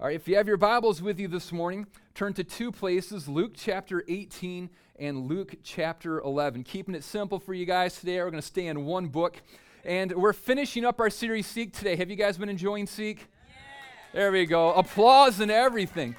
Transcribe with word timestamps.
All 0.00 0.06
right, 0.06 0.16
if 0.16 0.26
you 0.26 0.36
have 0.36 0.48
your 0.48 0.56
Bibles 0.56 1.02
with 1.02 1.20
you 1.20 1.28
this 1.28 1.52
morning, 1.52 1.86
turn 2.14 2.32
to 2.32 2.42
two 2.42 2.72
places 2.72 3.28
Luke 3.28 3.52
chapter 3.54 4.02
18 4.08 4.70
and 4.98 5.26
Luke 5.28 5.56
chapter 5.62 6.20
11. 6.20 6.64
Keeping 6.64 6.94
it 6.94 7.04
simple 7.04 7.38
for 7.38 7.52
you 7.52 7.66
guys 7.66 8.00
today, 8.00 8.16
we're 8.16 8.30
going 8.30 8.40
to 8.40 8.46
stay 8.46 8.68
in 8.68 8.86
one 8.86 9.08
book. 9.08 9.42
And 9.84 10.10
we're 10.12 10.32
finishing 10.32 10.86
up 10.86 11.00
our 11.00 11.10
series 11.10 11.46
Seek 11.46 11.74
today. 11.74 11.96
Have 11.96 12.08
you 12.08 12.16
guys 12.16 12.38
been 12.38 12.48
enjoying 12.48 12.86
Seek? 12.86 13.26
Yeah. 13.46 13.54
There 14.14 14.32
we 14.32 14.46
go. 14.46 14.72
Applause 14.72 15.38
and 15.38 15.50
everything. 15.50 16.16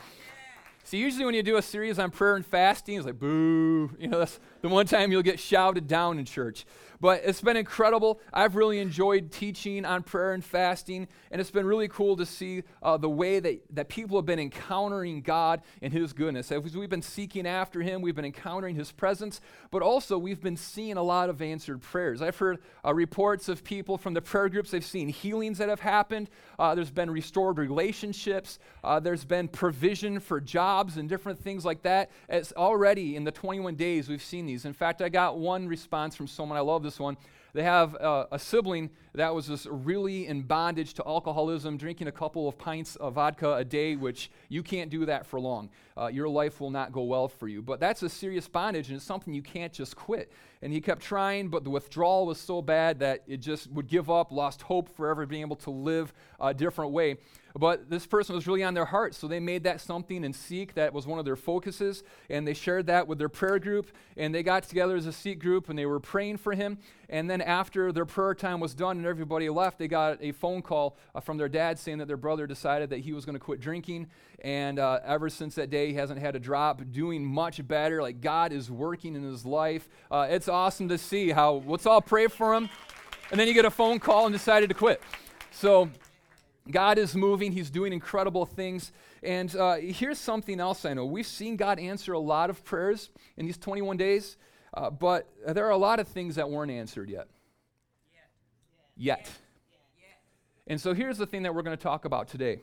See, 0.83 0.99
usually 0.99 1.25
when 1.25 1.33
you 1.33 1.41
do 1.41 1.57
a 1.57 1.61
series 1.63 1.97
on 1.97 2.11
prayer 2.11 2.35
and 2.35 2.45
fasting, 2.45 2.97
it's 2.97 3.07
like, 3.07 3.17
boo. 3.17 3.89
You 3.97 4.09
know, 4.09 4.19
that's 4.19 4.39
the 4.61 4.69
one 4.69 4.85
time 4.85 5.11
you'll 5.11 5.21
get 5.21 5.39
shouted 5.39 5.87
down 5.87 6.19
in 6.19 6.25
church. 6.25 6.65
But 7.01 7.23
it's 7.25 7.41
been 7.41 7.57
incredible. 7.57 8.21
I've 8.31 8.55
really 8.55 8.77
enjoyed 8.77 9.31
teaching 9.31 9.85
on 9.85 10.03
prayer 10.03 10.33
and 10.33 10.45
fasting, 10.45 11.07
and 11.31 11.41
it's 11.41 11.49
been 11.49 11.65
really 11.65 11.87
cool 11.87 12.15
to 12.17 12.27
see 12.27 12.61
uh, 12.83 12.97
the 12.97 13.09
way 13.09 13.39
that, 13.39 13.63
that 13.71 13.89
people 13.89 14.19
have 14.19 14.27
been 14.27 14.39
encountering 14.39 15.21
God 15.21 15.63
and 15.81 15.91
His 15.91 16.13
goodness. 16.13 16.51
As 16.51 16.77
we've 16.77 16.91
been 16.91 17.01
seeking 17.01 17.47
after 17.47 17.81
Him, 17.81 18.03
we've 18.03 18.15
been 18.15 18.23
encountering 18.23 18.75
His 18.75 18.91
presence, 18.91 19.41
but 19.71 19.81
also 19.81 20.19
we've 20.19 20.41
been 20.41 20.55
seeing 20.55 20.95
a 20.95 21.01
lot 21.01 21.31
of 21.31 21.41
answered 21.41 21.81
prayers. 21.81 22.21
I've 22.21 22.37
heard 22.37 22.59
uh, 22.85 22.93
reports 22.93 23.49
of 23.49 23.63
people 23.63 23.97
from 23.97 24.13
the 24.13 24.21
prayer 24.21 24.47
groups, 24.47 24.69
they've 24.69 24.85
seen 24.85 25.09
healings 25.09 25.57
that 25.57 25.69
have 25.69 25.79
happened, 25.79 26.29
uh, 26.59 26.75
there's 26.75 26.91
been 26.91 27.09
restored 27.09 27.57
relationships, 27.57 28.59
uh, 28.83 28.99
there's 28.99 29.25
been 29.25 29.47
provision 29.47 30.19
for 30.19 30.39
jobs 30.39 30.97
and 30.97 31.09
different 31.09 31.43
things 31.43 31.65
like 31.65 31.81
that. 31.81 32.11
It's 32.29 32.53
already 32.53 33.15
in 33.15 33.23
the 33.23 33.31
21 33.31 33.73
days 33.73 34.07
we've 34.07 34.23
seen 34.23 34.45
these. 34.51 34.65
In 34.65 34.73
fact, 34.73 35.01
I 35.01 35.09
got 35.09 35.37
one 35.37 35.67
response 35.67 36.15
from 36.15 36.27
someone, 36.27 36.57
I 36.57 36.61
love 36.61 36.83
this 36.83 36.99
one. 36.99 37.17
They 37.53 37.63
have 37.63 37.95
uh, 37.95 38.27
a 38.31 38.39
sibling 38.39 38.89
that 39.13 39.33
was 39.33 39.47
just 39.47 39.67
really 39.69 40.27
in 40.27 40.43
bondage 40.43 40.93
to 40.95 41.03
alcoholism, 41.05 41.77
drinking 41.77 42.07
a 42.07 42.11
couple 42.11 42.47
of 42.47 42.57
pints 42.57 42.95
of 42.95 43.13
vodka 43.13 43.55
a 43.55 43.65
day, 43.65 43.95
which 43.95 44.31
you 44.47 44.63
can't 44.63 44.89
do 44.89 45.05
that 45.05 45.25
for 45.25 45.39
long. 45.39 45.69
Uh, 45.97 46.07
your 46.07 46.29
life 46.29 46.61
will 46.61 46.69
not 46.69 46.91
go 46.93 47.03
well 47.03 47.27
for 47.27 47.49
you. 47.49 47.61
But 47.61 47.79
that's 47.79 48.03
a 48.03 48.09
serious 48.09 48.47
bondage, 48.47 48.87
and 48.87 48.95
it's 48.95 49.05
something 49.05 49.33
you 49.33 49.41
can't 49.41 49.73
just 49.73 49.95
quit. 49.95 50.31
And 50.63 50.71
he 50.71 50.79
kept 50.79 51.01
trying, 51.01 51.49
but 51.49 51.63
the 51.63 51.71
withdrawal 51.71 52.27
was 52.27 52.39
so 52.39 52.61
bad 52.61 52.99
that 52.99 53.23
it 53.27 53.37
just 53.37 53.71
would 53.71 53.87
give 53.87 54.11
up, 54.11 54.31
lost 54.31 54.61
hope 54.61 54.89
for 54.95 55.09
ever 55.09 55.25
being 55.25 55.41
able 55.41 55.55
to 55.57 55.71
live 55.71 56.13
a 56.39 56.53
different 56.53 56.91
way. 56.91 57.17
But 57.55 57.89
this 57.89 58.05
person 58.05 58.35
was 58.35 58.47
really 58.47 58.63
on 58.63 58.75
their 58.75 58.85
heart, 58.85 59.15
so 59.15 59.27
they 59.27 59.39
made 59.39 59.63
that 59.63 59.81
something 59.81 60.23
and 60.23 60.35
seek. 60.35 60.75
That 60.75 60.93
was 60.93 61.07
one 61.07 61.19
of 61.19 61.25
their 61.25 61.35
focuses, 61.35 62.03
and 62.29 62.47
they 62.47 62.53
shared 62.53 62.87
that 62.87 63.07
with 63.07 63.17
their 63.17 63.27
prayer 63.27 63.59
group. 63.59 63.91
And 64.15 64.33
they 64.33 64.43
got 64.43 64.63
together 64.63 64.95
as 64.95 65.07
a 65.07 65.11
seek 65.11 65.39
group, 65.39 65.67
and 65.67 65.77
they 65.77 65.85
were 65.85 65.99
praying 65.99 66.37
for 66.37 66.53
him. 66.53 66.77
And 67.11 67.29
then 67.29 67.41
after 67.41 67.91
their 67.91 68.05
prayer 68.05 68.33
time 68.33 68.61
was 68.61 68.73
done 68.73 68.97
and 68.97 69.05
everybody 69.05 69.49
left, 69.49 69.77
they 69.77 69.89
got 69.89 70.17
a 70.21 70.31
phone 70.31 70.61
call 70.61 70.95
uh, 71.13 71.19
from 71.19 71.37
their 71.37 71.49
dad 71.49 71.77
saying 71.77 71.97
that 71.97 72.07
their 72.07 72.17
brother 72.17 72.47
decided 72.47 72.89
that 72.91 72.99
he 72.99 73.11
was 73.11 73.25
going 73.25 73.35
to 73.35 73.39
quit 73.39 73.59
drinking. 73.59 74.07
And 74.39 74.79
uh, 74.79 75.01
ever 75.03 75.29
since 75.29 75.55
that 75.55 75.69
day, 75.69 75.89
he 75.89 75.93
hasn't 75.95 76.19
had 76.19 76.37
a 76.37 76.39
drop, 76.39 76.81
doing 76.91 77.25
much 77.25 77.67
better. 77.67 78.01
Like 78.01 78.21
God 78.21 78.53
is 78.53 78.71
working 78.71 79.15
in 79.15 79.23
his 79.23 79.45
life. 79.45 79.89
Uh, 80.09 80.27
it's 80.29 80.47
awesome 80.47 80.87
to 80.87 80.97
see 80.97 81.29
how. 81.29 81.61
Let's 81.67 81.85
all 81.85 82.01
pray 82.01 82.27
for 82.27 82.55
him. 82.55 82.69
And 83.29 83.39
then 83.39 83.47
you 83.47 83.53
get 83.53 83.65
a 83.65 83.71
phone 83.71 83.99
call 83.99 84.25
and 84.25 84.33
decided 84.33 84.69
to 84.69 84.75
quit. 84.75 85.01
So 85.51 85.89
God 86.69 86.97
is 86.97 87.15
moving, 87.15 87.51
He's 87.51 87.69
doing 87.69 87.91
incredible 87.91 88.45
things. 88.45 88.91
And 89.23 89.53
uh, 89.55 89.75
here's 89.75 90.17
something 90.17 90.59
else 90.59 90.85
I 90.85 90.93
know. 90.93 91.05
We've 91.05 91.27
seen 91.27 91.55
God 91.55 91.79
answer 91.79 92.13
a 92.13 92.19
lot 92.19 92.49
of 92.49 92.63
prayers 92.63 93.09
in 93.37 93.45
these 93.45 93.57
21 93.57 93.97
days, 93.97 94.37
uh, 94.73 94.89
but 94.89 95.27
there 95.47 95.65
are 95.65 95.71
a 95.71 95.77
lot 95.77 95.99
of 95.99 96.07
things 96.07 96.35
that 96.35 96.49
weren't 96.49 96.71
answered 96.71 97.09
yet. 97.09 97.27
Yet. 98.95 99.19
yet. 99.25 99.29
And 100.67 100.79
so 100.79 100.93
here's 100.93 101.17
the 101.17 101.25
thing 101.25 101.43
that 101.43 101.53
we're 101.53 101.63
going 101.63 101.77
to 101.77 101.83
talk 101.83 102.05
about 102.05 102.27
today 102.27 102.61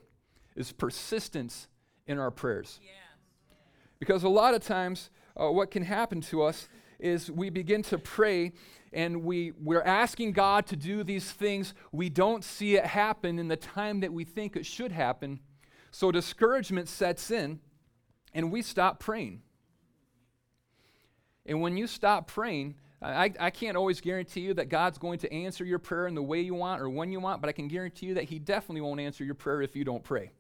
is 0.56 0.72
persistence 0.72 1.68
in 2.06 2.18
our 2.18 2.30
prayers. 2.30 2.80
Because 3.98 4.22
a 4.22 4.28
lot 4.28 4.54
of 4.54 4.62
times, 4.62 5.10
uh, 5.36 5.50
what 5.50 5.70
can 5.70 5.82
happen 5.82 6.20
to 6.22 6.42
us 6.42 6.68
is 6.98 7.30
we 7.30 7.50
begin 7.50 7.82
to 7.82 7.98
pray 7.98 8.52
and 8.92 9.22
we, 9.22 9.52
we're 9.62 9.82
asking 9.82 10.32
God 10.32 10.66
to 10.68 10.76
do 10.76 11.04
these 11.04 11.30
things. 11.30 11.74
We 11.92 12.08
don't 12.08 12.42
see 12.42 12.76
it 12.76 12.86
happen 12.86 13.38
in 13.38 13.48
the 13.48 13.56
time 13.56 14.00
that 14.00 14.12
we 14.12 14.24
think 14.24 14.56
it 14.56 14.64
should 14.64 14.92
happen. 14.92 15.40
So 15.90 16.10
discouragement 16.10 16.88
sets 16.88 17.30
in 17.30 17.60
and 18.32 18.50
we 18.50 18.62
stop 18.62 18.98
praying. 18.98 19.42
And 21.48 21.60
when 21.60 21.76
you 21.76 21.86
stop 21.86 22.28
praying, 22.28 22.74
I, 23.00 23.32
I 23.40 23.50
can't 23.50 23.76
always 23.76 24.00
guarantee 24.00 24.40
you 24.40 24.54
that 24.54 24.68
God's 24.68 24.98
going 24.98 25.18
to 25.20 25.32
answer 25.32 25.64
your 25.64 25.78
prayer 25.78 26.06
in 26.06 26.14
the 26.14 26.22
way 26.22 26.40
you 26.40 26.54
want 26.54 26.82
or 26.82 26.90
when 26.90 27.10
you 27.10 27.20
want, 27.20 27.40
but 27.40 27.48
I 27.48 27.52
can 27.52 27.66
guarantee 27.66 28.06
you 28.06 28.14
that 28.14 28.24
He 28.24 28.38
definitely 28.38 28.82
won't 28.82 29.00
answer 29.00 29.24
your 29.24 29.34
prayer 29.34 29.62
if 29.62 29.74
you 29.74 29.84
don't 29.84 30.04
pray. 30.04 30.30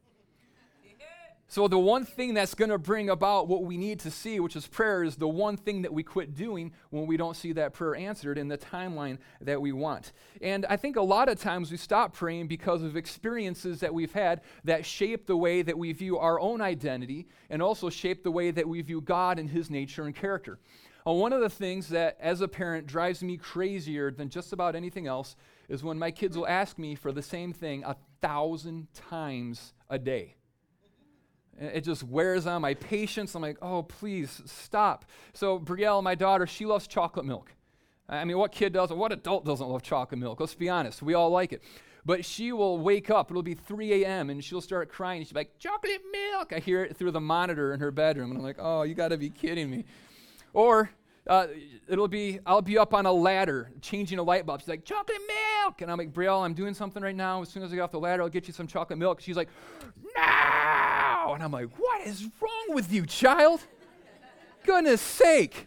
So, 1.50 1.66
the 1.66 1.78
one 1.78 2.04
thing 2.04 2.34
that's 2.34 2.54
going 2.54 2.70
to 2.70 2.76
bring 2.76 3.08
about 3.08 3.48
what 3.48 3.64
we 3.64 3.78
need 3.78 4.00
to 4.00 4.10
see, 4.10 4.38
which 4.38 4.54
is 4.54 4.66
prayer, 4.66 5.02
is 5.02 5.16
the 5.16 5.28
one 5.28 5.56
thing 5.56 5.80
that 5.80 5.94
we 5.94 6.02
quit 6.02 6.34
doing 6.34 6.72
when 6.90 7.06
we 7.06 7.16
don't 7.16 7.34
see 7.34 7.52
that 7.54 7.72
prayer 7.72 7.94
answered 7.94 8.36
in 8.36 8.48
the 8.48 8.58
timeline 8.58 9.16
that 9.40 9.58
we 9.58 9.72
want. 9.72 10.12
And 10.42 10.66
I 10.66 10.76
think 10.76 10.96
a 10.96 11.02
lot 11.02 11.30
of 11.30 11.40
times 11.40 11.70
we 11.70 11.78
stop 11.78 12.12
praying 12.12 12.48
because 12.48 12.82
of 12.82 12.98
experiences 12.98 13.80
that 13.80 13.94
we've 13.94 14.12
had 14.12 14.42
that 14.64 14.84
shape 14.84 15.26
the 15.26 15.38
way 15.38 15.62
that 15.62 15.78
we 15.78 15.90
view 15.92 16.18
our 16.18 16.38
own 16.38 16.60
identity 16.60 17.26
and 17.48 17.62
also 17.62 17.88
shape 17.88 18.24
the 18.24 18.30
way 18.30 18.50
that 18.50 18.68
we 18.68 18.82
view 18.82 19.00
God 19.00 19.38
and 19.38 19.48
His 19.48 19.70
nature 19.70 20.04
and 20.04 20.14
character. 20.14 20.58
Uh, 21.08 21.12
one 21.12 21.32
of 21.32 21.40
the 21.40 21.48
things 21.48 21.88
that, 21.88 22.18
as 22.20 22.42
a 22.42 22.48
parent, 22.48 22.86
drives 22.86 23.22
me 23.22 23.38
crazier 23.38 24.10
than 24.10 24.28
just 24.28 24.52
about 24.52 24.74
anything 24.74 25.06
else 25.06 25.36
is 25.68 25.82
when 25.82 25.98
my 25.98 26.10
kids 26.10 26.36
will 26.36 26.46
ask 26.46 26.78
me 26.78 26.94
for 26.94 27.12
the 27.12 27.22
same 27.22 27.52
thing 27.52 27.82
a 27.84 27.96
thousand 28.20 28.92
times 28.92 29.72
a 29.88 29.98
day. 29.98 30.34
It 31.58 31.80
just 31.80 32.04
wears 32.04 32.46
on 32.46 32.60
my 32.60 32.74
patience. 32.74 33.34
I'm 33.34 33.40
like, 33.40 33.56
oh, 33.62 33.82
please 33.82 34.42
stop. 34.44 35.06
So, 35.32 35.58
Brielle, 35.58 36.02
my 36.02 36.14
daughter, 36.14 36.46
she 36.46 36.66
loves 36.66 36.86
chocolate 36.86 37.24
milk. 37.24 37.54
I 38.08 38.24
mean, 38.24 38.36
what 38.36 38.52
kid 38.52 38.74
doesn't? 38.74 38.96
What 38.96 39.10
adult 39.10 39.46
doesn't 39.46 39.66
love 39.66 39.82
chocolate 39.82 40.20
milk? 40.20 40.40
Let's 40.40 40.54
be 40.54 40.68
honest. 40.68 41.02
We 41.02 41.14
all 41.14 41.30
like 41.30 41.54
it. 41.54 41.62
But 42.04 42.24
she 42.24 42.52
will 42.52 42.78
wake 42.78 43.10
up. 43.10 43.30
It'll 43.30 43.42
be 43.42 43.54
3 43.54 44.04
a.m. 44.04 44.30
and 44.30 44.44
she'll 44.44 44.60
start 44.60 44.90
crying. 44.90 45.24
She'll 45.24 45.34
be 45.34 45.40
like, 45.40 45.58
chocolate 45.58 46.02
milk. 46.12 46.52
I 46.52 46.58
hear 46.58 46.84
it 46.84 46.96
through 46.96 47.12
the 47.12 47.20
monitor 47.20 47.72
in 47.72 47.80
her 47.80 47.90
bedroom. 47.90 48.30
And 48.30 48.38
I'm 48.38 48.44
like, 48.44 48.58
oh, 48.58 48.82
you 48.82 48.94
got 48.94 49.08
to 49.08 49.16
be 49.16 49.30
kidding 49.30 49.70
me. 49.70 49.84
Or 50.52 50.90
uh, 51.28 51.46
it'll 51.86 52.08
be, 52.08 52.40
I'll 52.46 52.62
be 52.62 52.78
up 52.78 52.94
on 52.94 53.06
a 53.06 53.12
ladder 53.12 53.70
changing 53.82 54.18
a 54.18 54.22
light 54.22 54.46
bulb. 54.46 54.60
She's 54.60 54.68
like, 54.68 54.84
chocolate 54.84 55.18
milk. 55.26 55.82
And 55.82 55.90
I'm 55.90 55.98
like, 55.98 56.12
Brielle, 56.12 56.44
I'm 56.44 56.54
doing 56.54 56.74
something 56.74 57.02
right 57.02 57.14
now. 57.14 57.42
As 57.42 57.48
soon 57.48 57.62
as 57.62 57.72
I 57.72 57.76
get 57.76 57.82
off 57.82 57.90
the 57.90 58.00
ladder, 58.00 58.22
I'll 58.22 58.28
get 58.28 58.46
you 58.46 58.54
some 58.54 58.66
chocolate 58.66 58.98
milk. 58.98 59.20
She's 59.20 59.36
like, 59.36 59.48
no. 60.16 61.34
And 61.34 61.42
I'm 61.42 61.52
like, 61.52 61.68
what 61.78 62.06
is 62.06 62.24
wrong 62.40 62.66
with 62.70 62.92
you, 62.92 63.04
child? 63.04 63.60
Goodness 64.64 65.00
sake. 65.00 65.66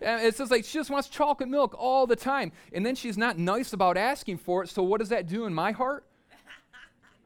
And 0.00 0.22
it's 0.22 0.38
just 0.38 0.50
like 0.50 0.64
she 0.64 0.78
just 0.78 0.90
wants 0.90 1.08
chocolate 1.08 1.48
milk 1.48 1.74
all 1.76 2.06
the 2.06 2.16
time. 2.16 2.52
And 2.72 2.86
then 2.86 2.94
she's 2.94 3.18
not 3.18 3.36
nice 3.36 3.72
about 3.72 3.96
asking 3.96 4.38
for 4.38 4.62
it. 4.62 4.68
So 4.68 4.82
what 4.82 5.00
does 5.00 5.10
that 5.10 5.26
do 5.26 5.44
in 5.44 5.52
my 5.52 5.72
heart? 5.72 6.04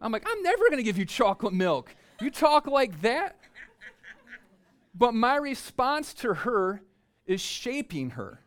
I'm 0.00 0.10
like, 0.10 0.24
I'm 0.26 0.42
never 0.42 0.64
going 0.68 0.78
to 0.78 0.82
give 0.82 0.98
you 0.98 1.04
chocolate 1.04 1.54
milk. 1.54 1.94
You 2.20 2.30
talk 2.30 2.66
like 2.66 3.00
that? 3.02 3.36
But 4.94 5.14
my 5.14 5.36
response 5.36 6.14
to 6.14 6.34
her 6.34 6.82
is 7.26 7.40
shaping 7.40 8.10
her. 8.10 8.40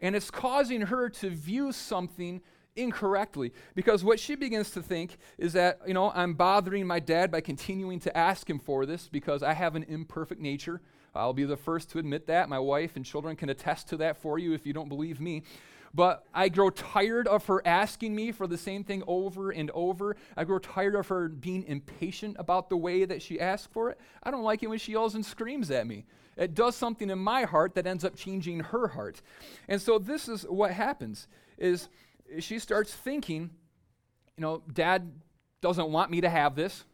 And 0.00 0.14
it's 0.14 0.30
causing 0.30 0.82
her 0.82 1.08
to 1.08 1.30
view 1.30 1.72
something 1.72 2.42
incorrectly 2.76 3.52
because 3.74 4.02
what 4.02 4.18
she 4.18 4.34
begins 4.34 4.70
to 4.72 4.82
think 4.82 5.16
is 5.38 5.52
that 5.52 5.78
you 5.86 5.94
know 5.94 6.10
i'm 6.12 6.34
bothering 6.34 6.84
my 6.84 6.98
dad 6.98 7.30
by 7.30 7.40
continuing 7.40 8.00
to 8.00 8.16
ask 8.16 8.50
him 8.50 8.58
for 8.58 8.84
this 8.84 9.06
because 9.06 9.44
i 9.44 9.52
have 9.52 9.76
an 9.76 9.84
imperfect 9.84 10.40
nature 10.40 10.80
i'll 11.14 11.32
be 11.32 11.44
the 11.44 11.56
first 11.56 11.88
to 11.88 12.00
admit 12.00 12.26
that 12.26 12.48
my 12.48 12.58
wife 12.58 12.96
and 12.96 13.04
children 13.04 13.36
can 13.36 13.48
attest 13.48 13.86
to 13.86 13.96
that 13.96 14.16
for 14.16 14.40
you 14.40 14.52
if 14.52 14.66
you 14.66 14.72
don't 14.72 14.88
believe 14.88 15.20
me 15.20 15.40
but 15.94 16.26
I 16.34 16.48
grow 16.48 16.70
tired 16.70 17.28
of 17.28 17.46
her 17.46 17.64
asking 17.64 18.16
me 18.16 18.32
for 18.32 18.48
the 18.48 18.58
same 18.58 18.82
thing 18.82 19.04
over 19.06 19.52
and 19.52 19.70
over. 19.70 20.16
I 20.36 20.42
grow 20.42 20.58
tired 20.58 20.96
of 20.96 21.06
her 21.06 21.28
being 21.28 21.62
impatient 21.64 22.36
about 22.38 22.68
the 22.68 22.76
way 22.76 23.04
that 23.04 23.22
she 23.22 23.38
asks 23.38 23.68
for 23.72 23.90
it. 23.90 24.00
I 24.20 24.32
don't 24.32 24.42
like 24.42 24.64
it 24.64 24.66
when 24.66 24.80
she 24.80 24.92
yells 24.92 25.14
and 25.14 25.24
screams 25.24 25.70
at 25.70 25.86
me. 25.86 26.04
It 26.36 26.54
does 26.54 26.76
something 26.76 27.10
in 27.10 27.18
my 27.18 27.44
heart 27.44 27.74
that 27.74 27.86
ends 27.86 28.04
up 28.04 28.16
changing 28.16 28.60
her 28.60 28.88
heart. 28.88 29.22
And 29.68 29.80
so 29.80 29.98
this 29.98 30.28
is 30.28 30.42
what 30.42 30.72
happens 30.72 31.28
is 31.58 31.88
she 32.40 32.58
starts 32.58 32.92
thinking, 32.92 33.50
you 34.36 34.42
know, 34.42 34.62
dad 34.72 35.12
doesn't 35.60 35.90
want 35.90 36.10
me 36.10 36.20
to 36.20 36.28
have 36.28 36.56
this. 36.56 36.84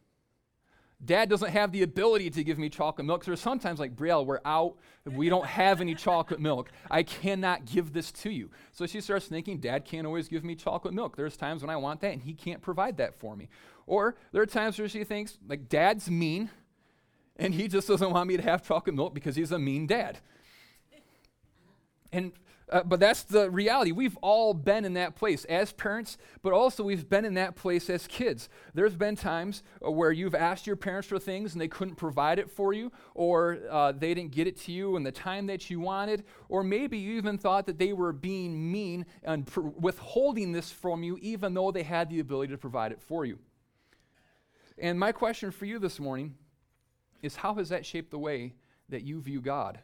Dad 1.02 1.30
doesn't 1.30 1.50
have 1.50 1.72
the 1.72 1.82
ability 1.82 2.28
to 2.28 2.44
give 2.44 2.58
me 2.58 2.68
chocolate 2.68 3.06
milk. 3.06 3.24
So 3.24 3.34
sometimes, 3.34 3.80
like, 3.80 3.96
Brielle, 3.96 4.26
we're 4.26 4.40
out. 4.44 4.76
We 5.06 5.30
don't 5.30 5.46
have 5.46 5.80
any 5.80 5.94
chocolate 5.94 6.40
milk. 6.40 6.70
I 6.90 7.02
cannot 7.02 7.64
give 7.64 7.94
this 7.94 8.12
to 8.12 8.30
you. 8.30 8.50
So 8.72 8.86
she 8.86 9.00
starts 9.00 9.24
thinking, 9.26 9.60
Dad 9.60 9.86
can't 9.86 10.06
always 10.06 10.28
give 10.28 10.44
me 10.44 10.54
chocolate 10.54 10.92
milk. 10.92 11.16
There's 11.16 11.38
times 11.38 11.62
when 11.62 11.70
I 11.70 11.76
want 11.76 12.02
that, 12.02 12.12
and 12.12 12.20
he 12.20 12.34
can't 12.34 12.60
provide 12.60 12.98
that 12.98 13.18
for 13.18 13.34
me. 13.34 13.48
Or 13.86 14.14
there 14.32 14.42
are 14.42 14.46
times 14.46 14.78
where 14.78 14.88
she 14.90 15.04
thinks, 15.04 15.38
like, 15.48 15.70
Dad's 15.70 16.10
mean 16.10 16.50
and 17.40 17.52
he 17.54 17.66
just 17.66 17.88
doesn't 17.88 18.12
want 18.12 18.28
me 18.28 18.36
to 18.36 18.42
have 18.42 18.62
chocolate 18.62 18.94
milk 18.94 19.14
because 19.14 19.34
he's 19.34 19.50
a 19.50 19.58
mean 19.58 19.88
dad. 19.88 20.20
And 22.12 22.32
Uh, 22.72 22.84
but 22.84 23.00
that's 23.00 23.24
the 23.24 23.50
reality. 23.50 23.90
We've 23.90 24.16
all 24.22 24.54
been 24.54 24.84
in 24.84 24.94
that 24.94 25.16
place 25.16 25.44
as 25.46 25.72
parents, 25.72 26.16
but 26.40 26.52
also 26.52 26.84
we've 26.84 27.08
been 27.08 27.24
in 27.24 27.34
that 27.34 27.56
place 27.56 27.90
as 27.90 28.06
kids. 28.06 28.48
There's 28.74 28.94
been 28.94 29.16
times 29.16 29.64
where 29.80 30.12
you've 30.12 30.36
asked 30.36 30.68
your 30.68 30.76
parents 30.76 31.08
for 31.08 31.18
things 31.18 31.52
and 31.52 31.60
they 31.60 31.66
couldn't 31.66 31.96
provide 31.96 32.38
it 32.38 32.48
for 32.48 32.72
you, 32.72 32.92
or 33.12 33.58
uh, 33.68 33.90
they 33.90 34.14
didn't 34.14 34.30
get 34.30 34.46
it 34.46 34.56
to 34.66 34.70
you 34.70 34.96
in 34.96 35.02
the 35.02 35.10
time 35.10 35.48
that 35.48 35.68
you 35.68 35.80
wanted, 35.80 36.22
or 36.48 36.62
maybe 36.62 36.96
you 36.96 37.16
even 37.16 37.38
thought 37.38 37.66
that 37.66 37.78
they 37.78 37.92
were 37.92 38.12
being 38.12 38.70
mean 38.70 39.04
and 39.24 39.48
pr- 39.48 39.72
withholding 39.86 40.52
this 40.52 40.70
from 40.70 41.02
you, 41.02 41.18
even 41.20 41.54
though 41.54 41.72
they 41.72 41.82
had 41.82 42.08
the 42.08 42.20
ability 42.20 42.52
to 42.52 42.58
provide 42.58 42.92
it 42.92 43.02
for 43.02 43.24
you. 43.26 43.36
And 44.78 44.96
my 44.96 45.10
question 45.10 45.50
for 45.50 45.66
you 45.66 45.80
this 45.80 45.98
morning 45.98 46.36
is 47.22 47.36
how 47.36 47.54
has 47.54 47.68
that 47.68 47.86
shaped 47.86 48.10
the 48.10 48.18
way 48.18 48.54
that 48.88 49.02
you 49.02 49.20
view 49.20 49.40
God? 49.40 49.80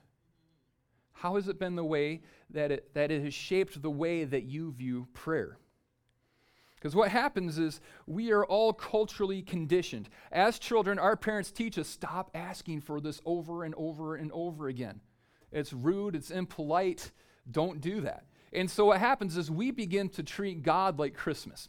How 1.12 1.36
has 1.36 1.48
it 1.48 1.58
been 1.58 1.76
the 1.76 1.84
way 1.84 2.22
that 2.50 2.70
it, 2.70 2.94
that 2.94 3.10
it 3.10 3.22
has 3.22 3.34
shaped 3.34 3.80
the 3.80 3.90
way 3.90 4.24
that 4.24 4.44
you 4.44 4.72
view 4.72 5.06
prayer? 5.14 5.58
Because 6.76 6.94
what 6.94 7.10
happens 7.10 7.58
is 7.58 7.80
we 8.06 8.32
are 8.32 8.44
all 8.44 8.72
culturally 8.72 9.42
conditioned. 9.42 10.08
As 10.30 10.58
children, 10.58 10.98
our 10.98 11.16
parents 11.16 11.50
teach 11.50 11.78
us 11.78 11.88
stop 11.88 12.30
asking 12.34 12.82
for 12.82 13.00
this 13.00 13.20
over 13.24 13.64
and 13.64 13.74
over 13.76 14.14
and 14.14 14.30
over 14.32 14.68
again. 14.68 15.00
It's 15.50 15.72
rude, 15.72 16.14
it's 16.14 16.30
impolite, 16.30 17.12
don't 17.50 17.80
do 17.80 18.02
that. 18.02 18.26
And 18.52 18.70
so 18.70 18.86
what 18.86 19.00
happens 19.00 19.36
is 19.36 19.50
we 19.50 19.70
begin 19.70 20.08
to 20.10 20.22
treat 20.22 20.62
God 20.62 20.98
like 20.98 21.14
Christmas. 21.14 21.68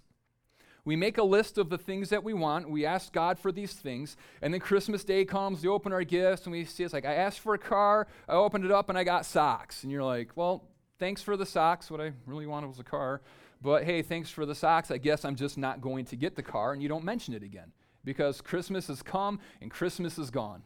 We 0.87 0.95
make 0.95 1.17
a 1.17 1.23
list 1.23 1.57
of 1.57 1.69
the 1.69 1.77
things 1.77 2.07
that 2.11 2.23
we 2.23 2.33
want. 2.33 2.69
We 2.69 2.85
ask 2.85 3.11
God 3.11 3.37
for 3.37 3.51
these 3.51 3.73
things. 3.73 4.15
And 4.41 4.53
then 4.53 4.61
Christmas 4.61 5.03
Day 5.03 5.25
comes, 5.25 5.61
we 5.61 5.67
open 5.67 5.91
our 5.91 6.05
gifts, 6.05 6.45
and 6.45 6.53
we 6.53 6.63
see 6.63 6.85
it's 6.85 6.93
like, 6.93 7.03
I 7.03 7.15
asked 7.15 7.41
for 7.41 7.53
a 7.53 7.57
car, 7.59 8.07
I 8.25 8.35
opened 8.35 8.63
it 8.63 8.71
up, 8.71 8.87
and 8.87 8.97
I 8.97 9.03
got 9.03 9.25
socks. 9.25 9.83
And 9.83 9.91
you're 9.91 10.05
like, 10.05 10.29
well, 10.35 10.63
thanks 10.97 11.21
for 11.21 11.35
the 11.35 11.45
socks. 11.45 11.91
What 11.91 11.99
I 11.99 12.13
really 12.25 12.47
wanted 12.47 12.67
was 12.67 12.79
a 12.79 12.85
car. 12.85 13.21
But 13.61 13.83
hey, 13.83 14.01
thanks 14.01 14.29
for 14.29 14.45
the 14.45 14.55
socks. 14.55 14.89
I 14.89 14.97
guess 14.97 15.25
I'm 15.25 15.35
just 15.35 15.57
not 15.57 15.81
going 15.81 16.05
to 16.05 16.15
get 16.15 16.37
the 16.37 16.41
car. 16.41 16.71
And 16.71 16.81
you 16.81 16.87
don't 16.87 17.03
mention 17.03 17.33
it 17.33 17.43
again 17.43 17.73
because 18.05 18.39
Christmas 18.39 18.87
has 18.87 19.03
come 19.03 19.41
and 19.59 19.69
Christmas 19.69 20.17
is 20.17 20.29
gone. 20.29 20.63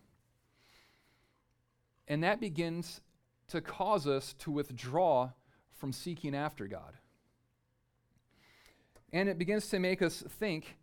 And 2.07 2.23
that 2.23 2.39
begins 2.39 3.01
to 3.47 3.59
cause 3.59 4.05
us 4.05 4.33
to 4.33 4.51
withdraw 4.51 5.31
from 5.71 5.91
seeking 5.91 6.35
after 6.35 6.67
God. 6.67 6.93
And 9.13 9.27
it 9.27 9.37
begins 9.37 9.67
to 9.69 9.79
make 9.79 10.01
us 10.01 10.23
think 10.39 10.77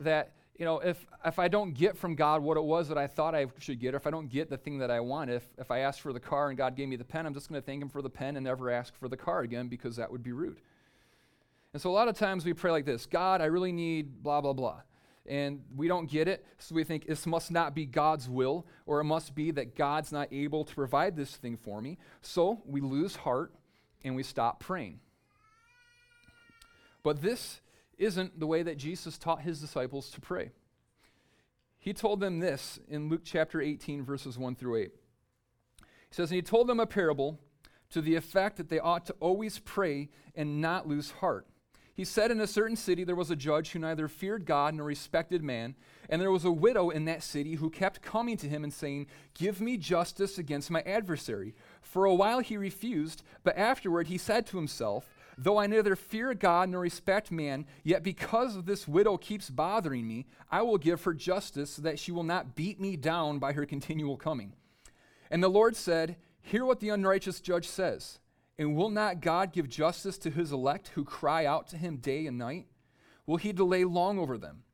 that, 0.00 0.32
you 0.56 0.64
know, 0.64 0.80
if, 0.80 1.06
if 1.24 1.38
I 1.38 1.48
don't 1.48 1.72
get 1.72 1.96
from 1.96 2.14
God 2.14 2.42
what 2.42 2.56
it 2.56 2.64
was 2.64 2.88
that 2.88 2.98
I 2.98 3.06
thought 3.06 3.34
I 3.34 3.46
should 3.58 3.80
get, 3.80 3.94
or 3.94 3.96
if 3.96 4.06
I 4.06 4.10
don't 4.10 4.28
get 4.28 4.50
the 4.50 4.58
thing 4.58 4.78
that 4.78 4.90
I 4.90 5.00
want, 5.00 5.30
if, 5.30 5.44
if 5.58 5.70
I 5.70 5.78
ask 5.80 6.00
for 6.00 6.12
the 6.12 6.20
car 6.20 6.48
and 6.48 6.58
God 6.58 6.76
gave 6.76 6.88
me 6.88 6.96
the 6.96 7.04
pen, 7.04 7.26
I'm 7.26 7.34
just 7.34 7.48
going 7.48 7.60
to 7.60 7.64
thank 7.64 7.82
Him 7.82 7.88
for 7.88 8.02
the 8.02 8.10
pen 8.10 8.36
and 8.36 8.44
never 8.44 8.70
ask 8.70 8.94
for 8.94 9.08
the 9.08 9.16
car 9.16 9.40
again 9.40 9.68
because 9.68 9.96
that 9.96 10.10
would 10.10 10.22
be 10.22 10.32
rude. 10.32 10.60
And 11.72 11.80
so 11.80 11.90
a 11.90 11.92
lot 11.92 12.08
of 12.08 12.18
times 12.18 12.44
we 12.44 12.52
pray 12.52 12.70
like 12.70 12.84
this 12.84 13.06
God, 13.06 13.40
I 13.40 13.46
really 13.46 13.72
need 13.72 14.22
blah, 14.22 14.40
blah, 14.40 14.52
blah. 14.52 14.82
And 15.24 15.62
we 15.76 15.86
don't 15.86 16.10
get 16.10 16.26
it, 16.26 16.44
so 16.58 16.74
we 16.74 16.82
think 16.82 17.06
this 17.06 17.26
must 17.26 17.52
not 17.52 17.76
be 17.76 17.86
God's 17.86 18.28
will, 18.28 18.66
or 18.86 19.00
it 19.00 19.04
must 19.04 19.36
be 19.36 19.52
that 19.52 19.76
God's 19.76 20.10
not 20.10 20.26
able 20.32 20.64
to 20.64 20.74
provide 20.74 21.16
this 21.16 21.36
thing 21.36 21.56
for 21.56 21.80
me. 21.80 21.96
So 22.22 22.60
we 22.66 22.80
lose 22.80 23.14
heart 23.14 23.54
and 24.02 24.16
we 24.16 24.24
stop 24.24 24.58
praying. 24.58 24.98
But 27.02 27.22
this 27.22 27.60
isn't 27.98 28.38
the 28.38 28.46
way 28.46 28.62
that 28.62 28.78
Jesus 28.78 29.18
taught 29.18 29.42
his 29.42 29.60
disciples 29.60 30.10
to 30.10 30.20
pray. 30.20 30.50
He 31.78 31.92
told 31.92 32.20
them 32.20 32.38
this 32.38 32.78
in 32.88 33.08
Luke 33.08 33.22
chapter 33.24 33.60
18, 33.60 34.04
verses 34.04 34.38
1 34.38 34.54
through 34.54 34.76
8. 34.76 34.90
He 35.80 35.84
says, 36.14 36.30
And 36.30 36.36
he 36.36 36.42
told 36.42 36.68
them 36.68 36.78
a 36.78 36.86
parable 36.86 37.40
to 37.90 38.00
the 38.00 38.14
effect 38.14 38.56
that 38.56 38.68
they 38.68 38.78
ought 38.78 39.06
to 39.06 39.16
always 39.20 39.58
pray 39.58 40.08
and 40.34 40.60
not 40.60 40.88
lose 40.88 41.10
heart. 41.10 41.46
He 41.94 42.04
said, 42.04 42.30
In 42.30 42.40
a 42.40 42.46
certain 42.46 42.76
city 42.76 43.04
there 43.04 43.16
was 43.16 43.30
a 43.30 43.36
judge 43.36 43.70
who 43.70 43.78
neither 43.78 44.08
feared 44.08 44.46
God 44.46 44.74
nor 44.74 44.86
respected 44.86 45.42
man, 45.42 45.74
and 46.08 46.22
there 46.22 46.30
was 46.30 46.44
a 46.44 46.52
widow 46.52 46.90
in 46.90 47.04
that 47.04 47.22
city 47.22 47.56
who 47.56 47.68
kept 47.68 48.00
coming 48.00 48.36
to 48.38 48.48
him 48.48 48.64
and 48.64 48.72
saying, 48.72 49.08
Give 49.34 49.60
me 49.60 49.76
justice 49.76 50.38
against 50.38 50.70
my 50.70 50.80
adversary. 50.82 51.54
For 51.82 52.04
a 52.04 52.14
while 52.14 52.40
he 52.40 52.56
refused, 52.56 53.22
but 53.44 53.58
afterward 53.58 54.06
he 54.06 54.18
said 54.18 54.46
to 54.46 54.56
himself, 54.56 55.10
Though 55.38 55.58
I 55.58 55.66
neither 55.66 55.96
fear 55.96 56.34
God 56.34 56.68
nor 56.68 56.80
respect 56.80 57.30
man, 57.30 57.66
yet 57.82 58.02
because 58.02 58.62
this 58.64 58.86
widow 58.86 59.16
keeps 59.16 59.48
bothering 59.50 60.06
me, 60.06 60.26
I 60.50 60.62
will 60.62 60.78
give 60.78 61.04
her 61.04 61.14
justice 61.14 61.70
so 61.70 61.82
that 61.82 61.98
she 61.98 62.12
will 62.12 62.22
not 62.22 62.54
beat 62.54 62.80
me 62.80 62.96
down 62.96 63.38
by 63.38 63.52
her 63.52 63.66
continual 63.66 64.16
coming. 64.16 64.52
And 65.30 65.42
the 65.42 65.48
Lord 65.48 65.76
said, 65.76 66.16
Hear 66.42 66.64
what 66.64 66.80
the 66.80 66.90
unrighteous 66.90 67.40
judge 67.40 67.68
says. 67.68 68.18
And 68.58 68.76
will 68.76 68.90
not 68.90 69.20
God 69.20 69.52
give 69.52 69.68
justice 69.68 70.18
to 70.18 70.30
his 70.30 70.52
elect 70.52 70.88
who 70.88 71.04
cry 71.04 71.46
out 71.46 71.68
to 71.68 71.76
him 71.76 71.96
day 71.96 72.26
and 72.26 72.36
night? 72.36 72.66
Will 73.26 73.38
he 73.38 73.52
delay 73.52 73.84
long 73.84 74.18
over 74.18 74.36
them? 74.36 74.64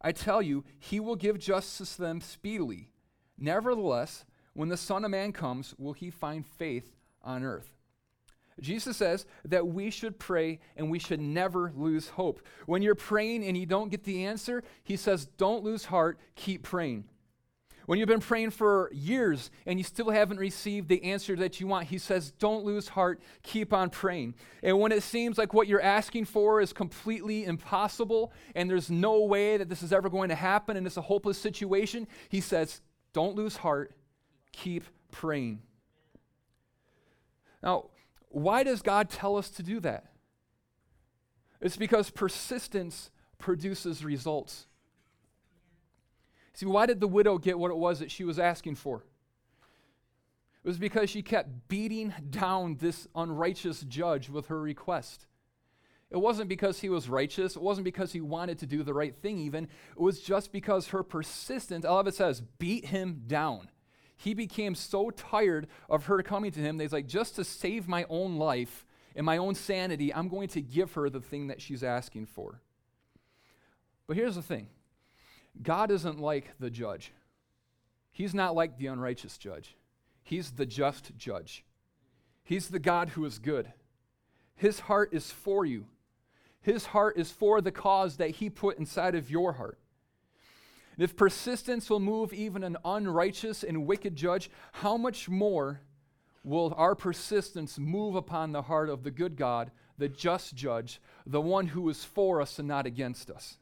I 0.00 0.12
tell 0.12 0.42
you, 0.42 0.64
he 0.78 1.00
will 1.00 1.16
give 1.16 1.38
justice 1.38 1.96
to 1.96 2.02
them 2.02 2.20
speedily. 2.20 2.90
Nevertheless, 3.38 4.24
when 4.52 4.68
the 4.68 4.76
Son 4.76 5.04
of 5.04 5.10
Man 5.10 5.32
comes, 5.32 5.74
will 5.78 5.94
he 5.94 6.10
find 6.10 6.46
faith 6.46 6.94
on 7.22 7.42
earth? 7.42 7.70
Jesus 8.60 8.96
says 8.96 9.26
that 9.44 9.66
we 9.66 9.90
should 9.90 10.18
pray 10.18 10.60
and 10.76 10.90
we 10.90 10.98
should 10.98 11.20
never 11.20 11.72
lose 11.74 12.08
hope. 12.08 12.40
When 12.66 12.82
you're 12.82 12.94
praying 12.94 13.44
and 13.44 13.56
you 13.56 13.66
don't 13.66 13.90
get 13.90 14.04
the 14.04 14.24
answer, 14.24 14.62
he 14.84 14.96
says, 14.96 15.26
don't 15.36 15.64
lose 15.64 15.86
heart, 15.86 16.18
keep 16.36 16.62
praying. 16.62 17.04
When 17.86 17.98
you've 17.98 18.08
been 18.08 18.20
praying 18.20 18.50
for 18.50 18.90
years 18.94 19.50
and 19.66 19.78
you 19.78 19.84
still 19.84 20.08
haven't 20.08 20.38
received 20.38 20.88
the 20.88 21.02
answer 21.04 21.36
that 21.36 21.60
you 21.60 21.66
want, 21.66 21.88
he 21.88 21.98
says, 21.98 22.30
don't 22.38 22.64
lose 22.64 22.88
heart, 22.88 23.20
keep 23.42 23.74
on 23.74 23.90
praying. 23.90 24.36
And 24.62 24.78
when 24.80 24.90
it 24.92 25.02
seems 25.02 25.36
like 25.36 25.52
what 25.52 25.68
you're 25.68 25.82
asking 25.82 26.24
for 26.24 26.60
is 26.60 26.72
completely 26.72 27.44
impossible 27.44 28.32
and 28.54 28.70
there's 28.70 28.90
no 28.90 29.24
way 29.24 29.58
that 29.58 29.68
this 29.68 29.82
is 29.82 29.92
ever 29.92 30.08
going 30.08 30.30
to 30.30 30.34
happen 30.34 30.76
and 30.76 30.86
it's 30.86 30.96
a 30.96 31.02
hopeless 31.02 31.36
situation, 31.36 32.06
he 32.30 32.40
says, 32.40 32.80
don't 33.12 33.36
lose 33.36 33.56
heart, 33.56 33.92
keep 34.52 34.84
praying. 35.10 35.60
Now, 37.62 37.90
why 38.34 38.62
does 38.62 38.82
God 38.82 39.10
tell 39.10 39.36
us 39.36 39.48
to 39.50 39.62
do 39.62 39.80
that? 39.80 40.06
It's 41.60 41.76
because 41.76 42.10
persistence 42.10 43.10
produces 43.38 44.04
results. 44.04 44.66
See, 46.52 46.66
why 46.66 46.86
did 46.86 47.00
the 47.00 47.08
widow 47.08 47.38
get 47.38 47.58
what 47.58 47.70
it 47.70 47.76
was 47.76 48.00
that 48.00 48.10
she 48.10 48.24
was 48.24 48.38
asking 48.38 48.76
for? 48.76 49.04
It 50.62 50.68
was 50.68 50.78
because 50.78 51.10
she 51.10 51.22
kept 51.22 51.68
beating 51.68 52.14
down 52.30 52.76
this 52.80 53.06
unrighteous 53.14 53.82
judge 53.82 54.28
with 54.28 54.46
her 54.46 54.60
request. 54.60 55.26
It 56.10 56.18
wasn't 56.18 56.48
because 56.48 56.80
he 56.80 56.88
was 56.88 57.08
righteous. 57.08 57.56
It 57.56 57.62
wasn't 57.62 57.84
because 57.84 58.12
he 58.12 58.20
wanted 58.20 58.58
to 58.60 58.66
do 58.66 58.82
the 58.82 58.94
right 58.94 59.14
thing, 59.14 59.38
even. 59.38 59.64
It 59.64 60.00
was 60.00 60.20
just 60.20 60.52
because 60.52 60.88
her 60.88 61.02
persistence, 61.02 61.84
I 61.84 61.90
love 61.90 62.06
it 62.06 62.14
says, 62.14 62.40
beat 62.40 62.86
him 62.86 63.22
down 63.26 63.68
he 64.16 64.34
became 64.34 64.74
so 64.74 65.10
tired 65.10 65.66
of 65.88 66.06
her 66.06 66.22
coming 66.22 66.52
to 66.52 66.60
him 66.60 66.76
that 66.76 66.84
he's 66.84 66.92
like, 66.92 67.06
just 67.06 67.36
to 67.36 67.44
save 67.44 67.88
my 67.88 68.06
own 68.08 68.36
life 68.36 68.86
and 69.16 69.26
my 69.26 69.36
own 69.36 69.54
sanity, 69.54 70.12
I'm 70.14 70.28
going 70.28 70.48
to 70.48 70.60
give 70.60 70.92
her 70.94 71.10
the 71.10 71.20
thing 71.20 71.48
that 71.48 71.60
she's 71.60 71.82
asking 71.82 72.26
for. 72.26 72.60
But 74.06 74.16
here's 74.16 74.36
the 74.36 74.42
thing 74.42 74.68
God 75.62 75.90
isn't 75.90 76.18
like 76.18 76.52
the 76.58 76.70
judge, 76.70 77.12
He's 78.12 78.34
not 78.34 78.54
like 78.54 78.78
the 78.78 78.86
unrighteous 78.86 79.38
judge. 79.38 79.76
He's 80.22 80.52
the 80.52 80.66
just 80.66 81.16
judge. 81.18 81.64
He's 82.44 82.68
the 82.68 82.78
God 82.78 83.10
who 83.10 83.24
is 83.24 83.38
good. 83.38 83.72
His 84.54 84.80
heart 84.80 85.12
is 85.12 85.30
for 85.30 85.66
you. 85.66 85.86
His 86.60 86.86
heart 86.86 87.18
is 87.18 87.30
for 87.30 87.60
the 87.60 87.72
cause 87.72 88.16
that 88.16 88.30
He 88.30 88.48
put 88.48 88.78
inside 88.78 89.14
of 89.14 89.30
your 89.30 89.54
heart. 89.54 89.78
And 90.96 91.04
if 91.04 91.16
persistence 91.16 91.90
will 91.90 92.00
move 92.00 92.32
even 92.32 92.62
an 92.62 92.76
unrighteous 92.84 93.62
and 93.62 93.86
wicked 93.86 94.14
judge, 94.14 94.50
how 94.72 94.96
much 94.96 95.28
more 95.28 95.80
will 96.44 96.74
our 96.76 96.94
persistence 96.94 97.78
move 97.78 98.14
upon 98.14 98.52
the 98.52 98.62
heart 98.62 98.88
of 98.88 99.02
the 99.02 99.10
good 99.10 99.36
God, 99.36 99.70
the 99.98 100.08
just 100.08 100.54
judge, 100.54 101.00
the 101.26 101.40
one 101.40 101.68
who 101.68 101.88
is 101.88 102.04
for 102.04 102.40
us 102.40 102.58
and 102.58 102.68
not 102.68 102.86
against 102.86 103.30
us? 103.30 103.58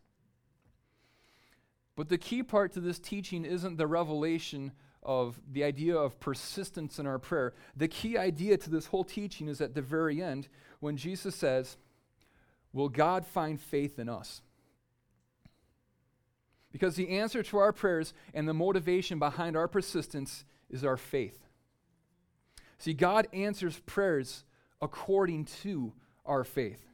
But 1.96 2.08
the 2.08 2.18
key 2.18 2.42
part 2.42 2.72
to 2.72 2.80
this 2.80 2.98
teaching 2.98 3.44
isn't 3.44 3.76
the 3.76 3.86
revelation 3.86 4.72
of 5.02 5.40
the 5.50 5.64
idea 5.64 5.96
of 5.96 6.20
persistence 6.20 6.98
in 6.98 7.06
our 7.06 7.18
prayer. 7.18 7.54
The 7.76 7.88
key 7.88 8.16
idea 8.16 8.56
to 8.58 8.70
this 8.70 8.86
whole 8.86 9.04
teaching 9.04 9.48
is 9.48 9.60
at 9.60 9.74
the 9.74 9.82
very 9.82 10.22
end 10.22 10.48
when 10.80 10.96
Jesus 10.96 11.34
says, 11.34 11.76
Will 12.72 12.88
God 12.88 13.26
find 13.26 13.60
faith 13.60 13.98
in 13.98 14.08
us? 14.08 14.42
Because 16.72 16.96
the 16.96 17.10
answer 17.10 17.42
to 17.42 17.58
our 17.58 17.72
prayers 17.72 18.14
and 18.34 18.48
the 18.48 18.54
motivation 18.54 19.18
behind 19.18 19.56
our 19.56 19.68
persistence 19.68 20.44
is 20.70 20.84
our 20.84 20.96
faith. 20.96 21.38
See, 22.78 22.94
God 22.94 23.28
answers 23.32 23.78
prayers 23.86 24.44
according 24.80 25.44
to 25.62 25.92
our 26.26 26.42
faith. 26.42 26.84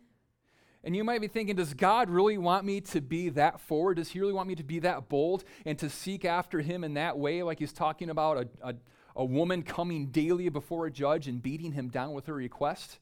And 0.84 0.94
you 0.94 1.04
might 1.04 1.20
be 1.20 1.28
thinking, 1.28 1.56
does 1.56 1.74
God 1.74 2.10
really 2.10 2.38
want 2.38 2.64
me 2.64 2.80
to 2.82 3.00
be 3.00 3.30
that 3.30 3.60
forward? 3.60 3.96
Does 3.96 4.10
He 4.10 4.20
really 4.20 4.32
want 4.32 4.48
me 4.48 4.54
to 4.56 4.62
be 4.62 4.80
that 4.80 5.08
bold 5.08 5.44
and 5.64 5.78
to 5.78 5.88
seek 5.88 6.24
after 6.24 6.60
Him 6.60 6.84
in 6.84 6.94
that 6.94 7.18
way, 7.18 7.42
like 7.42 7.58
He's 7.58 7.72
talking 7.72 8.10
about 8.10 8.36
a, 8.36 8.48
a, 8.62 8.74
a 9.16 9.24
woman 9.24 9.62
coming 9.62 10.06
daily 10.06 10.48
before 10.48 10.86
a 10.86 10.90
judge 10.90 11.26
and 11.26 11.42
beating 11.42 11.72
him 11.72 11.88
down 11.88 12.12
with 12.12 12.26
her 12.26 12.34
request? 12.34 13.00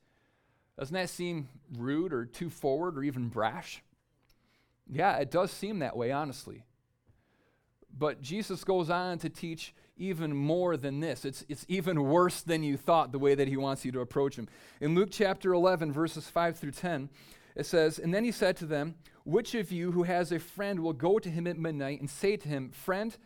Doesn't 0.79 0.95
that 0.95 1.11
seem 1.11 1.49
rude 1.77 2.13
or 2.13 2.25
too 2.25 2.51
forward 2.51 2.97
or 2.97 3.05
even 3.05 3.29
brash? 3.29 3.83
Yeah, 4.91 5.17
it 5.17 5.31
does 5.31 5.51
seem 5.51 5.81
that 5.81 5.97
way, 5.97 6.13
honestly. 6.13 6.65
But 7.97 8.21
Jesus 8.21 8.63
goes 8.63 8.91
on 8.91 9.19
to 9.19 9.29
teach 9.29 9.75
even 9.97 10.35
more 10.37 10.77
than 10.77 11.01
this. 11.01 11.25
It's, 11.25 11.45
it's 11.49 11.65
even 11.69 12.03
worse 12.03 12.43
than 12.43 12.63
you 12.63 12.77
thought, 12.77 13.13
the 13.13 13.19
way 13.19 13.35
that 13.35 13.49
he 13.49 13.57
wants 13.57 13.85
you 13.85 13.93
to 13.93 14.01
approach 14.01 14.37
him. 14.37 14.49
In 14.81 14.95
Luke 14.95 15.09
chapter 15.11 15.53
11, 15.55 15.93
verses 15.93 16.29
5 16.29 16.59
through 16.59 16.73
10, 16.73 17.09
it 17.55 17.65
says, 17.65 17.99
And 17.99 18.15
then 18.15 18.25
he 18.25 18.33
said 18.33 18.57
to 18.59 18.67
them, 18.67 18.97
Which 19.25 19.55
of 19.55 19.73
you 19.73 19.93
who 19.93 20.03
has 20.03 20.31
a 20.31 20.39
friend 20.39 20.81
will 20.81 20.93
go 20.93 21.19
to 21.19 21.31
him 21.31 21.47
at 21.47 21.59
midnight 21.59 22.01
and 22.01 22.11
say 22.11 22.37
to 22.37 22.49
him, 22.49 22.71
Friend, 22.71 23.17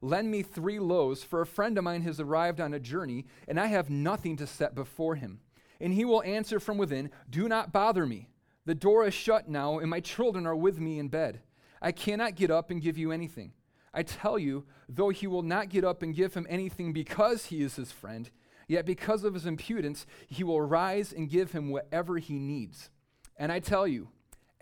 lend 0.00 0.30
me 0.30 0.42
three 0.42 0.78
loaves, 0.78 1.24
for 1.24 1.40
a 1.40 1.46
friend 1.46 1.76
of 1.76 1.84
mine 1.84 2.02
has 2.02 2.20
arrived 2.20 2.60
on 2.60 2.72
a 2.72 2.80
journey, 2.80 3.26
and 3.48 3.58
I 3.58 3.66
have 3.66 3.90
nothing 3.90 4.36
to 4.36 4.46
set 4.46 4.74
before 4.74 5.16
him. 5.16 5.40
And 5.80 5.92
he 5.92 6.04
will 6.04 6.22
answer 6.22 6.60
from 6.60 6.78
within, 6.78 7.10
Do 7.28 7.48
not 7.48 7.72
bother 7.72 8.06
me. 8.06 8.29
The 8.70 8.76
door 8.76 9.04
is 9.04 9.14
shut 9.14 9.48
now, 9.48 9.80
and 9.80 9.90
my 9.90 9.98
children 9.98 10.46
are 10.46 10.54
with 10.54 10.78
me 10.78 11.00
in 11.00 11.08
bed. 11.08 11.40
I 11.82 11.90
cannot 11.90 12.36
get 12.36 12.52
up 12.52 12.70
and 12.70 12.80
give 12.80 12.96
you 12.96 13.10
anything. 13.10 13.52
I 13.92 14.04
tell 14.04 14.38
you, 14.38 14.64
though 14.88 15.08
he 15.08 15.26
will 15.26 15.42
not 15.42 15.70
get 15.70 15.82
up 15.82 16.04
and 16.04 16.14
give 16.14 16.34
him 16.34 16.46
anything 16.48 16.92
because 16.92 17.46
he 17.46 17.62
is 17.62 17.74
his 17.74 17.90
friend, 17.90 18.30
yet 18.68 18.86
because 18.86 19.24
of 19.24 19.34
his 19.34 19.44
impudence, 19.44 20.06
he 20.28 20.44
will 20.44 20.60
rise 20.60 21.12
and 21.12 21.28
give 21.28 21.50
him 21.50 21.70
whatever 21.70 22.18
he 22.18 22.38
needs. 22.38 22.90
And 23.36 23.50
I 23.50 23.58
tell 23.58 23.88
you, 23.88 24.10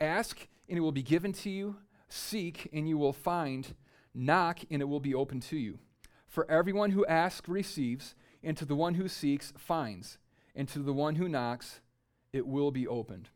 ask 0.00 0.48
and 0.70 0.78
it 0.78 0.80
will 0.80 0.90
be 0.90 1.02
given 1.02 1.34
to 1.34 1.50
you, 1.50 1.76
seek 2.08 2.66
and 2.72 2.88
you 2.88 2.96
will 2.96 3.12
find, 3.12 3.74
knock 4.14 4.60
and 4.70 4.80
it 4.80 4.86
will 4.86 5.00
be 5.00 5.14
open 5.14 5.40
to 5.40 5.58
you. 5.58 5.80
For 6.26 6.50
everyone 6.50 6.92
who 6.92 7.04
asks 7.04 7.46
receives, 7.46 8.14
and 8.42 8.56
to 8.56 8.64
the 8.64 8.74
one 8.74 8.94
who 8.94 9.06
seeks 9.06 9.52
finds, 9.58 10.16
and 10.54 10.66
to 10.68 10.78
the 10.78 10.94
one 10.94 11.16
who 11.16 11.28
knocks 11.28 11.82
it 12.32 12.46
will 12.46 12.70
be 12.70 12.88
opened. 12.88 13.28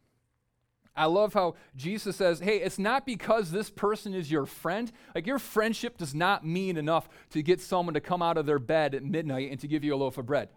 I 0.94 1.06
love 1.06 1.32
how 1.32 1.54
Jesus 1.74 2.16
says, 2.16 2.40
hey, 2.40 2.58
it's 2.58 2.78
not 2.78 3.06
because 3.06 3.50
this 3.50 3.70
person 3.70 4.14
is 4.14 4.30
your 4.30 4.44
friend. 4.44 4.92
Like, 5.14 5.26
your 5.26 5.38
friendship 5.38 5.96
does 5.96 6.14
not 6.14 6.46
mean 6.46 6.76
enough 6.76 7.08
to 7.30 7.42
get 7.42 7.60
someone 7.60 7.94
to 7.94 8.00
come 8.00 8.20
out 8.22 8.36
of 8.36 8.44
their 8.44 8.58
bed 8.58 8.94
at 8.94 9.02
midnight 9.02 9.50
and 9.50 9.60
to 9.60 9.68
give 9.68 9.84
you 9.84 9.94
a 9.94 9.96
loaf 9.96 10.18
of 10.18 10.26
bread. 10.26 10.50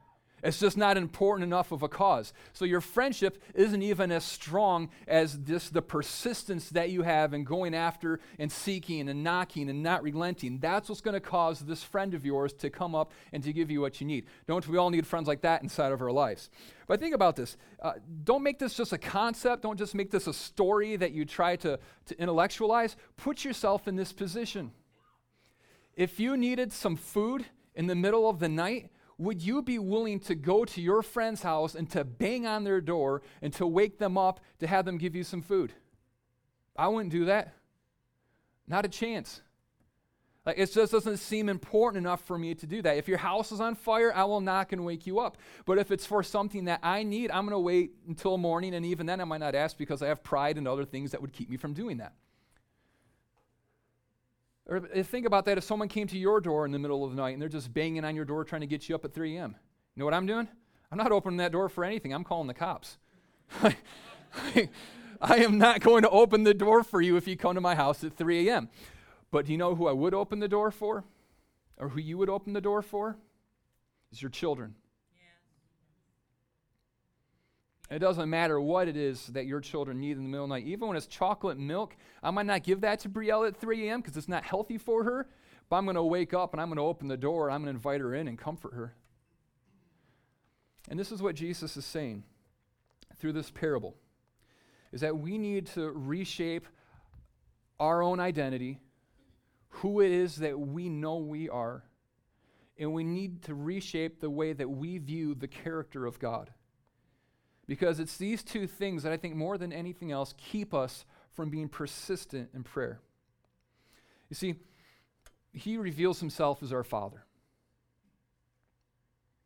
It's 0.43 0.59
just 0.59 0.77
not 0.77 0.95
important 0.95 1.43
enough 1.43 1.71
of 1.71 1.81
a 1.81 1.87
cause. 1.87 2.33
So 2.53 2.65
your 2.65 2.81
friendship 2.81 3.41
isn't 3.55 3.81
even 3.81 4.11
as 4.11 4.23
strong 4.23 4.89
as 5.07 5.39
this 5.39 5.69
the 5.69 5.81
persistence 5.81 6.69
that 6.69 6.91
you 6.91 7.01
have 7.01 7.33
in 7.33 7.43
going 7.43 7.73
after 7.73 8.19
and 8.37 8.51
seeking 8.51 9.09
and 9.09 9.23
knocking 9.23 9.69
and 9.69 9.81
not 9.81 10.03
relenting. 10.03 10.59
That's 10.59 10.87
what's 10.87 11.01
going 11.01 11.15
to 11.15 11.19
cause 11.19 11.61
this 11.61 11.83
friend 11.83 12.13
of 12.13 12.25
yours 12.25 12.53
to 12.53 12.69
come 12.69 12.93
up 12.93 13.11
and 13.33 13.43
to 13.43 13.53
give 13.53 13.71
you 13.71 13.81
what 13.81 13.99
you 13.99 14.05
need. 14.05 14.25
Don't 14.45 14.67
we 14.67 14.77
all 14.77 14.91
need 14.91 15.07
friends 15.07 15.27
like 15.27 15.41
that 15.41 15.63
inside 15.63 15.91
of 15.91 16.01
our 16.01 16.11
lives? 16.11 16.51
But 16.87 16.99
think 16.99 17.15
about 17.15 17.35
this. 17.35 17.57
Uh, 17.81 17.93
don't 18.23 18.43
make 18.43 18.59
this 18.59 18.75
just 18.75 18.93
a 18.93 18.97
concept. 18.99 19.63
Don't 19.63 19.77
just 19.77 19.95
make 19.95 20.11
this 20.11 20.27
a 20.27 20.33
story 20.33 20.95
that 20.95 21.11
you 21.11 21.25
try 21.25 21.55
to, 21.57 21.79
to 22.05 22.21
intellectualize. 22.21 22.95
Put 23.17 23.43
yourself 23.43 23.87
in 23.87 23.95
this 23.95 24.13
position. 24.13 24.71
If 25.95 26.19
you 26.19 26.37
needed 26.37 26.71
some 26.71 26.95
food 26.95 27.45
in 27.73 27.87
the 27.87 27.95
middle 27.95 28.29
of 28.29 28.39
the 28.39 28.49
night, 28.49 28.91
would 29.17 29.41
you 29.41 29.61
be 29.61 29.79
willing 29.79 30.19
to 30.21 30.35
go 30.35 30.65
to 30.65 30.81
your 30.81 31.01
friend's 31.01 31.41
house 31.41 31.75
and 31.75 31.89
to 31.91 32.03
bang 32.03 32.45
on 32.45 32.63
their 32.63 32.81
door 32.81 33.21
and 33.41 33.53
to 33.53 33.65
wake 33.65 33.97
them 33.97 34.17
up 34.17 34.39
to 34.59 34.67
have 34.67 34.85
them 34.85 34.97
give 34.97 35.15
you 35.15 35.23
some 35.23 35.41
food? 35.41 35.73
I 36.75 36.87
wouldn't 36.87 37.11
do 37.11 37.25
that. 37.25 37.53
Not 38.67 38.85
a 38.85 38.89
chance. 38.89 39.41
Like 40.45 40.59
it 40.59 40.71
just 40.71 40.91
doesn't 40.91 41.17
seem 41.17 41.49
important 41.49 42.05
enough 42.05 42.21
for 42.21 42.37
me 42.37 42.53
to 42.55 42.67
do 42.67 42.81
that. 42.83 42.97
If 42.97 43.07
your 43.07 43.17
house 43.17 43.51
is 43.51 43.59
on 43.59 43.75
fire, 43.75 44.13
I 44.13 44.25
will 44.25 44.41
knock 44.41 44.73
and 44.73 44.85
wake 44.85 45.07
you 45.07 45.19
up. 45.19 45.37
But 45.65 45.79
if 45.79 45.91
it's 45.91 46.05
for 46.05 46.21
something 46.21 46.65
that 46.65 46.81
I 46.83 47.03
need, 47.03 47.31
I'm 47.31 47.45
going 47.45 47.55
to 47.55 47.59
wait 47.59 47.93
until 48.07 48.37
morning, 48.37 48.75
and 48.75 48.85
even 48.85 49.05
then 49.05 49.21
I 49.21 49.23
might 49.23 49.39
not 49.39 49.55
ask 49.55 49.77
because 49.77 50.03
I 50.03 50.07
have 50.07 50.23
pride 50.23 50.57
and 50.57 50.67
other 50.67 50.85
things 50.85 51.11
that 51.11 51.21
would 51.21 51.33
keep 51.33 51.49
me 51.49 51.57
from 51.57 51.73
doing 51.73 51.97
that. 51.97 52.13
Or 54.67 54.79
think 54.79 55.25
about 55.25 55.45
that 55.45 55.57
if 55.57 55.63
someone 55.63 55.87
came 55.87 56.07
to 56.07 56.17
your 56.17 56.41
door 56.41 56.65
in 56.65 56.71
the 56.71 56.79
middle 56.79 57.03
of 57.03 57.11
the 57.11 57.17
night 57.17 57.33
and 57.33 57.41
they're 57.41 57.49
just 57.49 57.71
banging 57.73 58.03
on 58.03 58.15
your 58.15 58.25
door 58.25 58.43
trying 58.43 58.61
to 58.61 58.67
get 58.67 58.89
you 58.89 58.95
up 58.95 59.05
at 59.05 59.13
3 59.13 59.37
a.m. 59.37 59.55
You 59.95 59.99
know 59.99 60.05
what 60.05 60.13
I'm 60.13 60.25
doing? 60.25 60.47
I'm 60.91 60.97
not 60.97 61.11
opening 61.11 61.37
that 61.37 61.51
door 61.51 61.69
for 61.69 61.83
anything. 61.83 62.13
I'm 62.13 62.23
calling 62.23 62.47
the 62.47 62.53
cops. 62.53 62.97
I 65.21 65.37
am 65.37 65.57
not 65.57 65.81
going 65.81 66.01
to 66.01 66.09
open 66.09 66.43
the 66.43 66.53
door 66.53 66.83
for 66.83 67.01
you 67.01 67.15
if 67.15 67.27
you 67.27 67.37
come 67.37 67.55
to 67.55 67.61
my 67.61 67.75
house 67.75 68.03
at 68.03 68.17
3 68.17 68.47
a.m. 68.47 68.69
But 69.31 69.45
do 69.45 69.51
you 69.51 69.57
know 69.57 69.75
who 69.75 69.87
I 69.87 69.91
would 69.91 70.13
open 70.13 70.39
the 70.39 70.47
door 70.47 70.71
for? 70.71 71.03
Or 71.77 71.89
who 71.89 71.99
you 71.99 72.17
would 72.17 72.29
open 72.29 72.53
the 72.53 72.61
door 72.61 72.81
for? 72.81 73.17
Is 74.11 74.21
your 74.21 74.31
children. 74.31 74.75
It 77.91 77.99
doesn't 77.99 78.29
matter 78.29 78.59
what 78.59 78.87
it 78.87 78.97
is 78.97 79.27
that 79.27 79.45
your 79.45 79.61
children 79.61 79.99
need 79.99 80.17
in 80.17 80.23
the 80.23 80.29
middle 80.29 80.45
of 80.45 80.49
the 80.49 80.55
night. 80.55 80.65
Even 80.65 80.87
when 80.87 80.97
it's 80.97 81.05
chocolate 81.05 81.59
milk, 81.59 81.95
I 82.23 82.31
might 82.31 82.47
not 82.47 82.63
give 82.63 82.81
that 82.81 82.99
to 83.01 83.09
Brielle 83.09 83.47
at 83.47 83.55
3 83.55 83.87
a.m. 83.87 84.01
because 84.01 84.17
it's 84.17 84.27
not 84.27 84.43
healthy 84.43 84.79
for 84.79 85.03
her, 85.03 85.27
but 85.69 85.75
I'm 85.75 85.85
going 85.85 85.95
to 85.95 86.03
wake 86.03 86.33
up 86.33 86.53
and 86.53 86.61
I'm 86.61 86.69
going 86.69 86.77
to 86.77 86.83
open 86.83 87.07
the 87.07 87.17
door 87.17 87.47
and 87.47 87.55
I'm 87.55 87.61
going 87.61 87.73
to 87.73 87.77
invite 87.77 88.01
her 88.01 88.15
in 88.15 88.27
and 88.27 88.39
comfort 88.39 88.73
her. 88.73 88.95
And 90.89 90.99
this 90.99 91.11
is 91.11 91.21
what 91.21 91.35
Jesus 91.35 91.77
is 91.77 91.85
saying 91.85 92.23
through 93.17 93.33
this 93.33 93.51
parable 93.51 93.95
is 94.91 95.01
that 95.01 95.17
we 95.17 95.37
need 95.37 95.67
to 95.67 95.91
reshape 95.91 96.67
our 97.79 98.01
own 98.01 98.19
identity, 98.19 98.79
who 99.69 99.99
it 99.99 100.11
is 100.11 100.37
that 100.37 100.57
we 100.59 100.89
know 100.89 101.17
we 101.17 101.49
are, 101.49 101.83
and 102.79 102.93
we 102.93 103.03
need 103.03 103.43
to 103.43 103.53
reshape 103.53 104.19
the 104.19 104.29
way 104.29 104.53
that 104.53 104.69
we 104.69 104.97
view 104.97 105.35
the 105.35 105.47
character 105.47 106.05
of 106.05 106.17
God. 106.17 106.51
Because 107.67 107.99
it's 107.99 108.17
these 108.17 108.43
two 108.43 108.67
things 108.67 109.03
that 109.03 109.11
I 109.11 109.17
think 109.17 109.35
more 109.35 109.57
than 109.57 109.73
anything 109.73 110.11
else 110.11 110.33
keep 110.37 110.73
us 110.73 111.05
from 111.31 111.49
being 111.49 111.67
persistent 111.67 112.49
in 112.53 112.63
prayer. 112.63 112.99
You 114.29 114.35
see, 114.35 114.55
He 115.51 115.77
reveals 115.77 116.19
Himself 116.19 116.61
as 116.61 116.71
our 116.71 116.83
Father. 116.83 117.25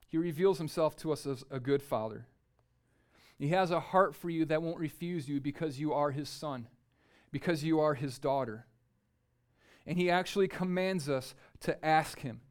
He 0.07 0.17
reveals 0.17 0.57
Himself 0.57 0.95
to 0.97 1.11
us 1.11 1.25
as 1.25 1.43
a 1.49 1.59
good 1.59 1.81
Father. 1.81 2.25
He 3.37 3.49
has 3.49 3.71
a 3.71 3.79
heart 3.79 4.15
for 4.15 4.29
you 4.29 4.43
that 4.45 4.61
won't 4.61 4.79
refuse 4.79 5.29
you 5.29 5.39
because 5.39 5.79
you 5.79 5.93
are 5.93 6.11
His 6.11 6.27
Son, 6.27 6.67
because 7.31 7.63
you 7.63 7.79
are 7.79 7.93
His 7.93 8.19
daughter. 8.19 8.65
And 9.87 9.97
He 9.97 10.09
actually 10.09 10.49
commands 10.49 11.07
us 11.07 11.35
to 11.61 11.85
ask 11.85 12.19
Him 12.19 12.41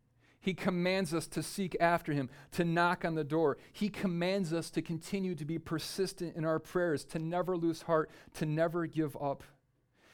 he 0.41 0.55
commands 0.55 1.13
us 1.13 1.27
to 1.29 1.43
seek 1.43 1.77
after 1.81 2.13
Him, 2.13 2.31
to 2.53 2.65
knock 2.65 3.05
on 3.05 3.15
the 3.15 3.25
door. 3.25 3.59
He 3.73 3.89
commands 3.89 4.53
us 4.53 4.71
to 4.71 4.83
continue 4.83 5.35
to 5.35 5.45
be 5.45 5.59
persistent 5.59 6.37
in 6.37 6.45
our 6.45 6.59
prayers, 6.59 7.05
to 7.07 7.19
never 7.19 7.57
lose 7.57 7.83
heart, 7.83 8.11
to 8.35 8.47
never 8.47 8.87
give 8.87 9.17
up. 9.21 9.43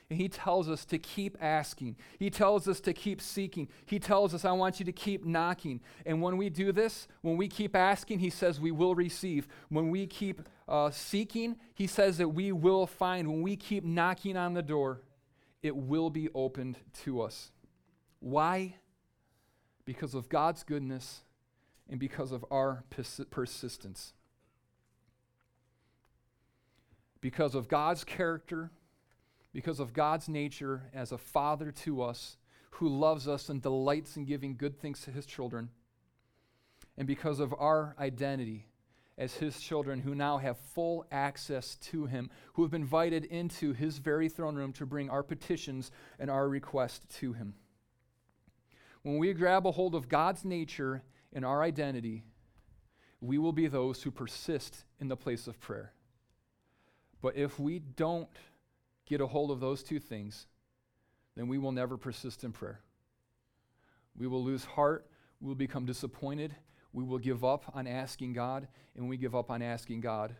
And 0.08 0.18
He 0.18 0.28
tells 0.28 0.68
us 0.68 0.84
to 0.86 0.98
keep 0.98 1.36
asking. 1.40 1.96
He 2.18 2.30
tells 2.30 2.66
us 2.68 2.80
to 2.80 2.92
keep 2.92 3.20
seeking. 3.20 3.68
He 3.84 3.98
tells 3.98 4.34
us, 4.34 4.44
I 4.44 4.52
want 4.52 4.78
you 4.78 4.86
to 4.86 4.92
keep 4.92 5.24
knocking. 5.26 5.80
And 6.06 6.22
when 6.22 6.36
we 6.36 6.48
do 6.48 6.72
this, 6.72 7.06
when 7.20 7.36
we 7.36 7.48
keep 7.48 7.76
asking, 7.76 8.20
He 8.20 8.30
says 8.30 8.58
we 8.60 8.72
will 8.72 8.94
receive. 8.94 9.46
When 9.68 9.90
we 9.90 10.06
keep 10.06 10.40
uh, 10.66 10.90
seeking, 10.90 11.56
He 11.74 11.86
says 11.86 12.16
that 12.18 12.30
we 12.30 12.50
will 12.50 12.86
find. 12.86 13.28
When 13.28 13.42
we 13.42 13.56
keep 13.56 13.84
knocking 13.84 14.38
on 14.38 14.54
the 14.54 14.62
door, 14.62 15.02
it 15.62 15.76
will 15.76 16.10
be 16.10 16.28
opened 16.34 16.78
to 17.04 17.20
us. 17.20 17.50
Why? 18.20 18.76
Because 19.84 20.14
of 20.14 20.28
God's 20.28 20.62
goodness 20.62 21.22
and 21.88 22.00
because 22.00 22.32
of 22.32 22.44
our 22.50 22.84
pers- 22.90 23.20
persistence. 23.30 24.14
Because 27.20 27.54
of 27.54 27.68
God's 27.68 28.04
character, 28.04 28.70
because 29.52 29.80
of 29.80 29.92
God's 29.92 30.28
nature 30.28 30.90
as 30.92 31.12
a 31.12 31.18
father 31.18 31.70
to 31.70 32.02
us 32.02 32.36
who 32.72 32.88
loves 32.88 33.28
us 33.28 33.48
and 33.48 33.62
delights 33.62 34.16
in 34.16 34.24
giving 34.24 34.56
good 34.56 34.78
things 34.80 35.00
to 35.02 35.10
his 35.10 35.26
children, 35.26 35.70
and 36.98 37.06
because 37.06 37.40
of 37.40 37.54
our 37.58 37.94
identity 37.98 38.66
as 39.16 39.34
his 39.34 39.60
children 39.60 40.00
who 40.00 40.14
now 40.14 40.38
have 40.38 40.58
full 40.58 41.06
access 41.12 41.76
to 41.76 42.06
him, 42.06 42.30
who 42.54 42.62
have 42.62 42.72
been 42.72 42.82
invited 42.82 43.24
into 43.26 43.72
his 43.72 43.98
very 43.98 44.28
throne 44.28 44.56
room 44.56 44.72
to 44.72 44.84
bring 44.84 45.08
our 45.08 45.22
petitions 45.22 45.92
and 46.18 46.28
our 46.28 46.48
requests 46.48 47.06
to 47.20 47.32
him 47.32 47.54
when 49.04 49.18
we 49.18 49.32
grab 49.34 49.66
a 49.66 49.70
hold 49.70 49.94
of 49.94 50.08
God's 50.08 50.44
nature 50.44 51.02
and 51.32 51.44
our 51.44 51.62
identity, 51.62 52.24
we 53.20 53.38
will 53.38 53.52
be 53.52 53.68
those 53.68 54.02
who 54.02 54.10
persist 54.10 54.84
in 54.98 55.08
the 55.08 55.16
place 55.16 55.46
of 55.46 55.60
prayer. 55.60 55.92
But 57.20 57.36
if 57.36 57.60
we 57.60 57.78
don't 57.78 58.28
get 59.06 59.20
a 59.20 59.26
hold 59.26 59.50
of 59.50 59.60
those 59.60 59.82
two 59.82 60.00
things, 60.00 60.46
then 61.36 61.48
we 61.48 61.58
will 61.58 61.72
never 61.72 61.98
persist 61.98 62.44
in 62.44 62.52
prayer. 62.52 62.80
We 64.16 64.26
will 64.26 64.42
lose 64.42 64.64
heart, 64.64 65.06
we 65.38 65.48
will 65.48 65.54
become 65.54 65.84
disappointed, 65.84 66.54
we 66.92 67.04
will 67.04 67.18
give 67.18 67.44
up 67.44 67.72
on 67.74 67.86
asking 67.86 68.32
God, 68.32 68.68
and 68.96 69.08
we 69.08 69.18
give 69.18 69.34
up 69.34 69.50
on 69.50 69.60
asking 69.60 70.00
God. 70.00 70.34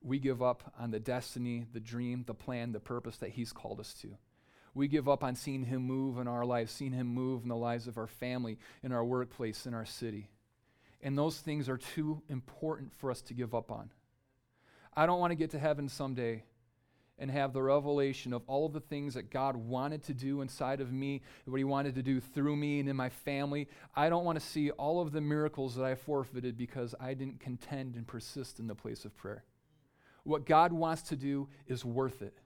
We 0.00 0.18
give 0.18 0.42
up 0.42 0.72
on 0.76 0.90
the 0.90 0.98
destiny, 0.98 1.66
the 1.72 1.78
dream, 1.78 2.24
the 2.26 2.34
plan, 2.34 2.72
the 2.72 2.80
purpose 2.80 3.18
that 3.18 3.30
He's 3.30 3.52
called 3.52 3.78
us 3.78 3.94
to. 4.02 4.16
We 4.74 4.88
give 4.88 5.08
up 5.08 5.22
on 5.22 5.34
seeing 5.34 5.64
Him 5.64 5.82
move 5.82 6.18
in 6.18 6.26
our 6.26 6.44
lives, 6.44 6.72
seeing 6.72 6.92
Him 6.92 7.06
move 7.06 7.42
in 7.42 7.48
the 7.48 7.56
lives 7.56 7.86
of 7.86 7.98
our 7.98 8.06
family, 8.06 8.58
in 8.82 8.92
our 8.92 9.04
workplace, 9.04 9.66
in 9.66 9.74
our 9.74 9.84
city. 9.84 10.28
And 11.02 11.18
those 11.18 11.38
things 11.38 11.68
are 11.68 11.78
too 11.78 12.22
important 12.28 12.94
for 12.94 13.10
us 13.10 13.20
to 13.22 13.34
give 13.34 13.54
up 13.54 13.70
on. 13.70 13.90
I 14.96 15.06
don't 15.06 15.20
want 15.20 15.32
to 15.32 15.36
get 15.36 15.50
to 15.50 15.58
heaven 15.58 15.88
someday 15.88 16.44
and 17.18 17.30
have 17.30 17.52
the 17.52 17.62
revelation 17.62 18.32
of 18.32 18.42
all 18.46 18.66
of 18.66 18.72
the 18.72 18.80
things 18.80 19.14
that 19.14 19.30
God 19.30 19.56
wanted 19.56 20.02
to 20.04 20.14
do 20.14 20.40
inside 20.40 20.80
of 20.80 20.92
me, 20.92 21.22
what 21.44 21.58
He 21.58 21.64
wanted 21.64 21.94
to 21.96 22.02
do 22.02 22.20
through 22.20 22.56
me 22.56 22.80
and 22.80 22.88
in 22.88 22.96
my 22.96 23.10
family. 23.10 23.68
I 23.94 24.08
don't 24.08 24.24
want 24.24 24.40
to 24.40 24.44
see 24.44 24.70
all 24.72 25.00
of 25.00 25.12
the 25.12 25.20
miracles 25.20 25.74
that 25.76 25.84
I 25.84 25.94
forfeited 25.94 26.56
because 26.56 26.94
I 26.98 27.14
didn't 27.14 27.40
contend 27.40 27.96
and 27.96 28.06
persist 28.06 28.58
in 28.58 28.66
the 28.66 28.74
place 28.74 29.04
of 29.04 29.16
prayer. 29.16 29.44
What 30.24 30.46
God 30.46 30.72
wants 30.72 31.02
to 31.02 31.16
do 31.16 31.48
is 31.66 31.84
worth 31.84 32.22
it. 32.22 32.38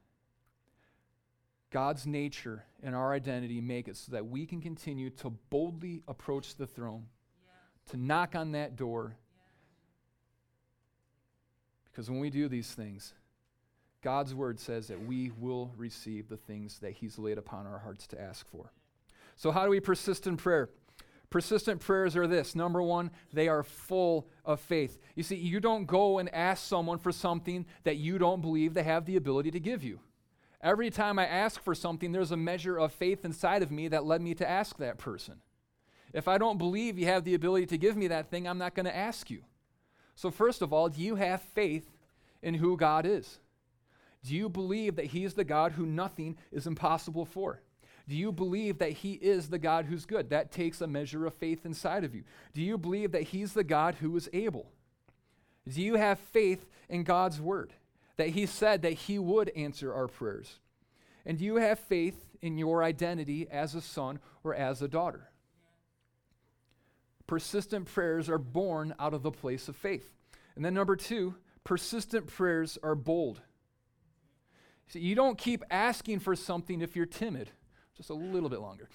God's 1.76 2.06
nature 2.06 2.64
and 2.82 2.94
our 2.94 3.12
identity 3.12 3.60
make 3.60 3.86
it 3.86 3.98
so 3.98 4.12
that 4.12 4.26
we 4.26 4.46
can 4.46 4.62
continue 4.62 5.10
to 5.10 5.28
boldly 5.50 6.02
approach 6.08 6.56
the 6.56 6.66
throne, 6.66 7.04
to 7.90 7.98
knock 7.98 8.34
on 8.34 8.52
that 8.52 8.76
door. 8.76 9.14
Because 11.84 12.08
when 12.08 12.18
we 12.18 12.30
do 12.30 12.48
these 12.48 12.72
things, 12.72 13.12
God's 14.02 14.34
word 14.34 14.58
says 14.58 14.86
that 14.86 15.04
we 15.04 15.32
will 15.38 15.70
receive 15.76 16.30
the 16.30 16.38
things 16.38 16.78
that 16.78 16.92
He's 16.92 17.18
laid 17.18 17.36
upon 17.36 17.66
our 17.66 17.78
hearts 17.78 18.06
to 18.06 18.18
ask 18.18 18.48
for. 18.48 18.72
So, 19.34 19.50
how 19.50 19.64
do 19.64 19.70
we 19.70 19.80
persist 19.80 20.26
in 20.26 20.38
prayer? 20.38 20.70
Persistent 21.28 21.82
prayers 21.82 22.16
are 22.16 22.26
this 22.26 22.54
number 22.54 22.80
one, 22.80 23.10
they 23.34 23.48
are 23.48 23.62
full 23.62 24.30
of 24.46 24.60
faith. 24.60 24.98
You 25.14 25.22
see, 25.22 25.36
you 25.36 25.60
don't 25.60 25.84
go 25.84 26.20
and 26.20 26.34
ask 26.34 26.66
someone 26.66 26.96
for 26.96 27.12
something 27.12 27.66
that 27.84 27.98
you 27.98 28.16
don't 28.16 28.40
believe 28.40 28.72
they 28.72 28.82
have 28.82 29.04
the 29.04 29.16
ability 29.16 29.50
to 29.50 29.60
give 29.60 29.84
you. 29.84 30.00
Every 30.66 30.90
time 30.90 31.16
I 31.16 31.26
ask 31.26 31.62
for 31.62 31.76
something, 31.76 32.10
there's 32.10 32.32
a 32.32 32.36
measure 32.36 32.76
of 32.76 32.90
faith 32.90 33.24
inside 33.24 33.62
of 33.62 33.70
me 33.70 33.86
that 33.86 34.04
led 34.04 34.20
me 34.20 34.34
to 34.34 34.50
ask 34.50 34.78
that 34.78 34.98
person. 34.98 35.36
If 36.12 36.26
I 36.26 36.38
don't 36.38 36.58
believe 36.58 36.98
you 36.98 37.06
have 37.06 37.22
the 37.22 37.34
ability 37.34 37.66
to 37.66 37.78
give 37.78 37.96
me 37.96 38.08
that 38.08 38.30
thing, 38.30 38.48
I'm 38.48 38.58
not 38.58 38.74
going 38.74 38.86
to 38.86 38.96
ask 38.96 39.30
you. 39.30 39.44
So, 40.16 40.28
first 40.28 40.62
of 40.62 40.72
all, 40.72 40.88
do 40.88 41.00
you 41.00 41.14
have 41.14 41.40
faith 41.40 41.88
in 42.42 42.54
who 42.54 42.76
God 42.76 43.06
is? 43.06 43.38
Do 44.24 44.34
you 44.34 44.48
believe 44.48 44.96
that 44.96 45.04
He 45.04 45.22
is 45.22 45.34
the 45.34 45.44
God 45.44 45.70
who 45.70 45.86
nothing 45.86 46.36
is 46.50 46.66
impossible 46.66 47.26
for? 47.26 47.62
Do 48.08 48.16
you 48.16 48.32
believe 48.32 48.78
that 48.78 48.90
He 48.90 49.12
is 49.12 49.50
the 49.50 49.60
God 49.60 49.84
who's 49.84 50.04
good? 50.04 50.30
That 50.30 50.50
takes 50.50 50.80
a 50.80 50.88
measure 50.88 51.26
of 51.26 51.34
faith 51.34 51.64
inside 51.64 52.02
of 52.02 52.12
you. 52.12 52.24
Do 52.54 52.60
you 52.60 52.76
believe 52.76 53.12
that 53.12 53.22
He's 53.22 53.52
the 53.52 53.62
God 53.62 53.94
who 54.00 54.16
is 54.16 54.28
able? 54.32 54.72
Do 55.68 55.80
you 55.80 55.94
have 55.94 56.18
faith 56.18 56.66
in 56.88 57.04
God's 57.04 57.40
word? 57.40 57.72
That 58.16 58.30
He 58.30 58.46
said 58.46 58.82
that 58.82 58.92
He 58.92 59.18
would 59.18 59.50
answer 59.50 59.92
our 59.92 60.08
prayers? 60.08 60.58
And 61.24 61.40
you 61.40 61.56
have 61.56 61.78
faith 61.78 62.26
in 62.40 62.56
your 62.56 62.82
identity 62.82 63.48
as 63.50 63.74
a 63.74 63.80
son 63.80 64.20
or 64.44 64.54
as 64.54 64.80
a 64.80 64.88
daughter? 64.88 65.30
Persistent 67.26 67.86
prayers 67.86 68.28
are 68.28 68.38
born 68.38 68.94
out 68.98 69.12
of 69.12 69.22
the 69.22 69.32
place 69.32 69.68
of 69.68 69.76
faith. 69.76 70.14
And 70.54 70.64
then, 70.64 70.74
number 70.74 70.96
two, 70.96 71.34
persistent 71.64 72.28
prayers 72.28 72.78
are 72.82 72.94
bold. 72.94 73.40
See, 74.88 75.00
you 75.00 75.16
don't 75.16 75.36
keep 75.36 75.64
asking 75.70 76.20
for 76.20 76.36
something 76.36 76.80
if 76.80 76.94
you're 76.94 77.06
timid. 77.06 77.50
Just 77.96 78.10
a 78.10 78.14
little 78.14 78.48
bit 78.48 78.60
longer. 78.60 78.88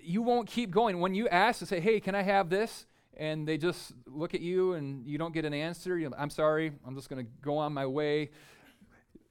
You 0.00 0.22
won't 0.22 0.48
keep 0.48 0.70
going. 0.70 1.00
When 1.00 1.14
you 1.14 1.28
ask 1.28 1.58
to 1.58 1.66
say, 1.66 1.80
hey, 1.80 1.98
can 1.98 2.14
I 2.14 2.22
have 2.22 2.50
this? 2.50 2.86
And 3.16 3.46
they 3.46 3.58
just 3.58 3.92
look 4.06 4.34
at 4.34 4.40
you 4.40 4.74
and 4.74 5.06
you 5.06 5.18
don't 5.18 5.32
get 5.32 5.44
an 5.44 5.54
answer. 5.54 5.98
You 5.98 6.10
know, 6.10 6.16
I'm 6.18 6.30
sorry, 6.30 6.72
I'm 6.86 6.94
just 6.94 7.08
going 7.08 7.24
to 7.24 7.30
go 7.42 7.58
on 7.58 7.72
my 7.72 7.86
way. 7.86 8.30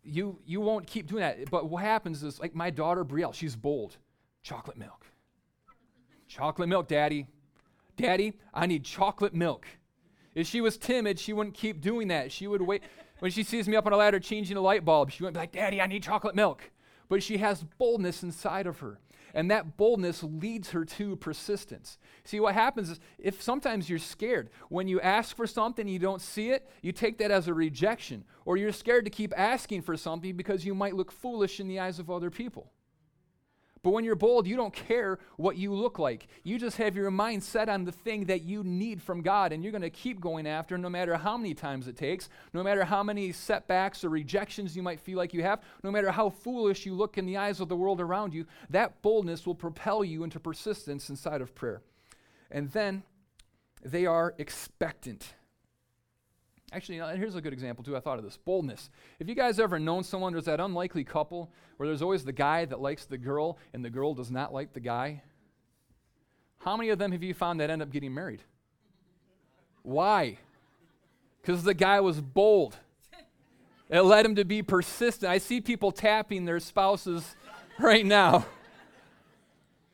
You, 0.03 0.39
you 0.45 0.61
won't 0.61 0.87
keep 0.87 1.07
doing 1.07 1.21
that. 1.21 1.49
But 1.49 1.69
what 1.69 1.83
happens 1.83 2.23
is, 2.23 2.39
like 2.39 2.55
my 2.55 2.69
daughter 2.69 3.03
Brielle, 3.05 3.33
she's 3.33 3.55
bold. 3.55 3.97
Chocolate 4.41 4.77
milk. 4.77 5.05
chocolate 6.27 6.69
milk, 6.69 6.87
Daddy. 6.87 7.27
Daddy, 7.95 8.33
I 8.53 8.65
need 8.65 8.83
chocolate 8.83 9.33
milk. 9.33 9.65
If 10.35 10.47
she 10.47 10.61
was 10.61 10.77
timid, 10.77 11.19
she 11.19 11.31
wouldn't 11.31 11.55
keep 11.55 11.79
doing 11.79 12.07
that. 12.07 12.31
She 12.31 12.47
would 12.47 12.61
wait. 12.61 12.83
When 13.19 13.31
she 13.31 13.43
sees 13.43 13.67
me 13.67 13.75
up 13.75 13.85
on 13.85 13.93
a 13.93 13.97
ladder 13.97 14.19
changing 14.19 14.57
a 14.57 14.61
light 14.61 14.83
bulb, 14.83 15.11
she 15.11 15.23
wouldn't 15.23 15.35
be 15.35 15.39
like, 15.39 15.51
Daddy, 15.51 15.79
I 15.79 15.87
need 15.87 16.03
chocolate 16.03 16.35
milk. 16.35 16.71
But 17.07 17.21
she 17.21 17.37
has 17.37 17.63
boldness 17.77 18.23
inside 18.23 18.65
of 18.65 18.79
her. 18.79 18.99
And 19.33 19.49
that 19.49 19.77
boldness 19.77 20.21
leads 20.21 20.71
her 20.71 20.85
to 20.85 21.15
persistence. 21.15 21.97
See, 22.23 22.39
what 22.39 22.53
happens 22.53 22.91
is 22.91 22.99
if 23.17 23.41
sometimes 23.41 23.89
you're 23.89 23.97
scared, 23.97 24.49
when 24.69 24.87
you 24.87 25.01
ask 25.01 25.35
for 25.35 25.47
something 25.47 25.87
you 25.87 25.97
don't 25.97 26.21
see 26.21 26.51
it, 26.51 26.69
you 26.81 26.91
take 26.91 27.17
that 27.17 27.31
as 27.31 27.47
a 27.47 27.53
rejection. 27.53 28.25
Or 28.45 28.57
you're 28.57 28.71
scared 28.71 29.05
to 29.05 29.11
keep 29.11 29.33
asking 29.35 29.81
for 29.81 29.97
something 29.97 30.35
because 30.35 30.65
you 30.65 30.75
might 30.75 30.95
look 30.95 31.11
foolish 31.11 31.59
in 31.59 31.67
the 31.67 31.79
eyes 31.79 31.97
of 31.97 32.11
other 32.11 32.29
people. 32.29 32.72
But 33.83 33.91
when 33.91 34.05
you're 34.05 34.15
bold, 34.15 34.47
you 34.47 34.55
don't 34.55 34.73
care 34.73 35.19
what 35.35 35.57
you 35.57 35.73
look 35.73 35.99
like. 35.99 36.27
You 36.43 36.57
just 36.57 36.77
have 36.77 36.95
your 36.95 37.11
mind 37.11 37.43
set 37.43 37.67
on 37.67 37.83
the 37.83 37.91
thing 37.91 38.25
that 38.25 38.43
you 38.43 38.63
need 38.63 39.01
from 39.01 39.21
God, 39.21 39.51
and 39.51 39.61
you're 39.61 39.73
going 39.73 39.81
to 39.81 39.89
keep 39.89 40.21
going 40.21 40.47
after 40.47 40.77
no 40.77 40.89
matter 40.89 41.17
how 41.17 41.35
many 41.35 41.53
times 41.53 41.89
it 41.89 41.97
takes, 41.97 42.29
no 42.53 42.63
matter 42.63 42.85
how 42.85 43.03
many 43.03 43.33
setbacks 43.33 44.05
or 44.05 44.09
rejections 44.09 44.75
you 44.75 44.81
might 44.81 45.01
feel 45.01 45.17
like 45.17 45.33
you 45.33 45.43
have, 45.43 45.61
no 45.83 45.91
matter 45.91 46.11
how 46.11 46.29
foolish 46.29 46.85
you 46.85 46.93
look 46.93 47.17
in 47.17 47.25
the 47.25 47.35
eyes 47.35 47.59
of 47.59 47.67
the 47.67 47.75
world 47.75 47.99
around 47.99 48.33
you. 48.33 48.45
That 48.69 49.01
boldness 49.01 49.45
will 49.45 49.55
propel 49.55 50.05
you 50.05 50.23
into 50.23 50.39
persistence 50.39 51.09
inside 51.09 51.41
of 51.41 51.53
prayer. 51.53 51.81
And 52.49 52.71
then 52.71 53.03
they 53.83 54.05
are 54.05 54.33
expectant. 54.37 55.33
Actually, 56.73 56.95
you 56.95 57.01
know, 57.01 57.09
here's 57.09 57.35
a 57.35 57.41
good 57.41 57.53
example 57.53 57.83
too. 57.83 57.95
I 57.95 57.99
thought 57.99 58.17
of 58.17 58.23
this 58.23 58.37
boldness. 58.37 58.89
If 59.19 59.29
you 59.29 59.35
guys 59.35 59.59
ever 59.59 59.77
known 59.77 60.03
someone, 60.03 60.33
there's 60.33 60.45
that 60.45 60.59
unlikely 60.59 61.03
couple 61.03 61.51
where 61.77 61.87
there's 61.87 62.01
always 62.01 62.25
the 62.25 62.31
guy 62.31 62.65
that 62.65 62.81
likes 62.81 63.05
the 63.05 63.17
girl 63.17 63.59
and 63.73 63.85
the 63.85 63.91
girl 63.91 64.15
does 64.15 64.31
not 64.31 64.51
like 64.51 64.73
the 64.73 64.79
guy. 64.79 65.21
How 66.59 66.75
many 66.75 66.89
of 66.89 66.97
them 66.97 67.11
have 67.11 67.21
you 67.21 67.35
found 67.35 67.59
that 67.59 67.69
end 67.69 67.83
up 67.83 67.91
getting 67.91 68.13
married? 68.13 68.41
Why? 69.83 70.39
Because 71.41 71.63
the 71.63 71.75
guy 71.75 71.99
was 71.99 72.19
bold. 72.19 72.77
It 73.89 74.01
led 74.01 74.25
him 74.25 74.35
to 74.35 74.45
be 74.45 74.63
persistent. 74.63 75.29
I 75.29 75.37
see 75.37 75.61
people 75.61 75.91
tapping 75.91 76.45
their 76.45 76.59
spouses 76.59 77.35
right 77.77 78.05
now. 78.05 78.47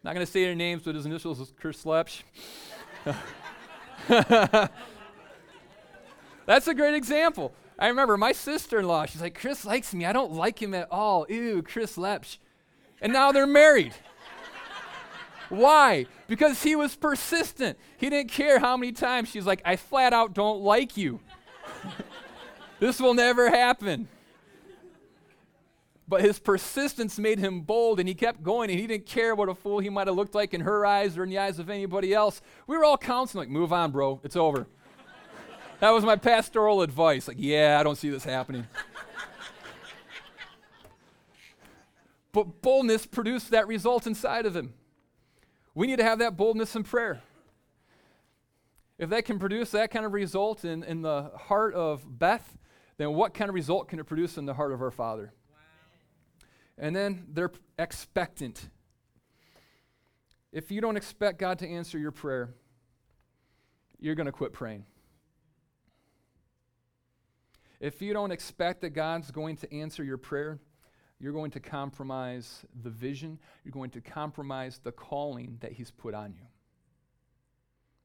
Not 0.03 0.13
going 0.13 0.25
to 0.25 0.31
say 0.31 0.45
their 0.45 0.55
names, 0.55 0.83
but 0.83 0.95
his 0.95 1.05
initials 1.05 1.41
is 1.41 1.51
Chris 1.59 1.83
Lepsch. 1.83 2.21
That's 6.49 6.67
a 6.67 6.73
great 6.73 6.95
example. 6.95 7.53
I 7.77 7.89
remember 7.89 8.17
my 8.17 8.31
sister 8.31 8.79
in 8.79 8.87
law, 8.87 9.05
she's 9.05 9.21
like, 9.21 9.39
Chris 9.39 9.65
likes 9.65 9.93
me. 9.93 10.03
I 10.03 10.11
don't 10.11 10.31
like 10.31 10.59
him 10.59 10.73
at 10.73 10.91
all. 10.91 11.27
Ew, 11.29 11.61
Chris 11.61 11.95
Lepsch. 11.95 12.39
And 12.99 13.13
now 13.13 13.31
they're 13.31 13.45
married. 13.45 13.93
Why? 15.49 16.07
Because 16.25 16.63
he 16.63 16.75
was 16.75 16.95
persistent. 16.95 17.77
He 17.97 18.09
didn't 18.09 18.31
care 18.31 18.57
how 18.57 18.77
many 18.77 18.93
times 18.93 19.29
she's 19.29 19.45
like, 19.45 19.61
I 19.63 19.75
flat 19.75 20.11
out 20.11 20.33
don't 20.33 20.61
like 20.61 20.97
you. 20.97 21.19
this 22.79 22.99
will 22.99 23.13
never 23.13 23.51
happen. 23.51 24.07
But 26.07 26.21
his 26.21 26.39
persistence 26.39 27.19
made 27.19 27.37
him 27.37 27.61
bold, 27.61 27.99
and 27.99 28.09
he 28.09 28.15
kept 28.15 28.41
going, 28.41 28.71
and 28.71 28.79
he 28.79 28.87
didn't 28.87 29.05
care 29.05 29.35
what 29.35 29.49
a 29.49 29.53
fool 29.53 29.77
he 29.77 29.89
might 29.89 30.07
have 30.07 30.15
looked 30.15 30.33
like 30.33 30.55
in 30.55 30.61
her 30.61 30.83
eyes 30.83 31.15
or 31.15 31.21
in 31.21 31.29
the 31.29 31.37
eyes 31.37 31.59
of 31.59 31.69
anybody 31.69 32.11
else. 32.11 32.41
We 32.65 32.75
were 32.75 32.83
all 32.83 32.97
counseling, 32.97 33.49
like, 33.49 33.53
move 33.53 33.71
on, 33.71 33.91
bro. 33.91 34.19
It's 34.23 34.35
over. 34.35 34.65
That 35.79 35.91
was 35.91 36.03
my 36.03 36.17
pastoral 36.17 36.81
advice. 36.81 37.27
Like, 37.27 37.37
yeah, 37.39 37.77
I 37.79 37.83
don't 37.83 37.97
see 37.97 38.09
this 38.09 38.25
happening. 38.25 38.67
but 42.33 42.61
boldness 42.61 43.05
produced 43.05 43.51
that 43.51 43.67
result 43.67 44.05
inside 44.05 44.45
of 44.45 44.55
him. 44.55 44.73
We 45.73 45.87
need 45.87 45.97
to 45.97 46.03
have 46.03 46.19
that 46.19 46.35
boldness 46.35 46.75
in 46.75 46.83
prayer. 46.83 47.21
If 48.97 49.09
that 49.11 49.23
can 49.23 49.39
produce 49.39 49.71
that 49.71 49.91
kind 49.91 50.05
of 50.05 50.11
result 50.11 50.65
in, 50.65 50.83
in 50.83 51.01
the 51.01 51.31
heart 51.35 51.73
of 51.73 52.03
Beth, 52.19 52.57
then 52.97 53.13
what 53.13 53.33
kind 53.33 53.47
of 53.47 53.55
result 53.55 53.87
can 53.87 53.99
it 53.99 54.05
produce 54.05 54.37
in 54.37 54.45
the 54.45 54.53
heart 54.53 54.73
of 54.73 54.81
our 54.81 54.91
Father? 54.91 55.31
Wow. 55.49 55.57
And 56.77 56.93
then 56.93 57.27
they're 57.29 57.51
expectant. 57.77 58.67
If 60.51 60.69
you 60.69 60.81
don't 60.81 60.97
expect 60.97 61.39
God 61.39 61.59
to 61.59 61.67
answer 61.67 61.97
your 61.97 62.11
prayer, 62.11 62.49
you're 64.01 64.15
going 64.15 64.25
to 64.25 64.33
quit 64.33 64.51
praying. 64.51 64.83
If 67.79 68.01
you 68.01 68.13
don't 68.13 68.31
expect 68.31 68.81
that 68.81 68.89
God's 68.89 69.31
going 69.31 69.57
to 69.57 69.73
answer 69.73 70.03
your 70.03 70.17
prayer, 70.17 70.59
you're 71.19 71.33
going 71.33 71.51
to 71.51 71.59
compromise 71.59 72.65
the 72.81 72.89
vision. 72.89 73.39
You're 73.63 73.73
going 73.73 73.89
to 73.91 74.01
compromise 74.01 74.79
the 74.83 74.91
calling 74.91 75.57
that 75.61 75.73
He's 75.73 75.91
put 75.91 76.13
on 76.13 76.33
you. 76.33 76.47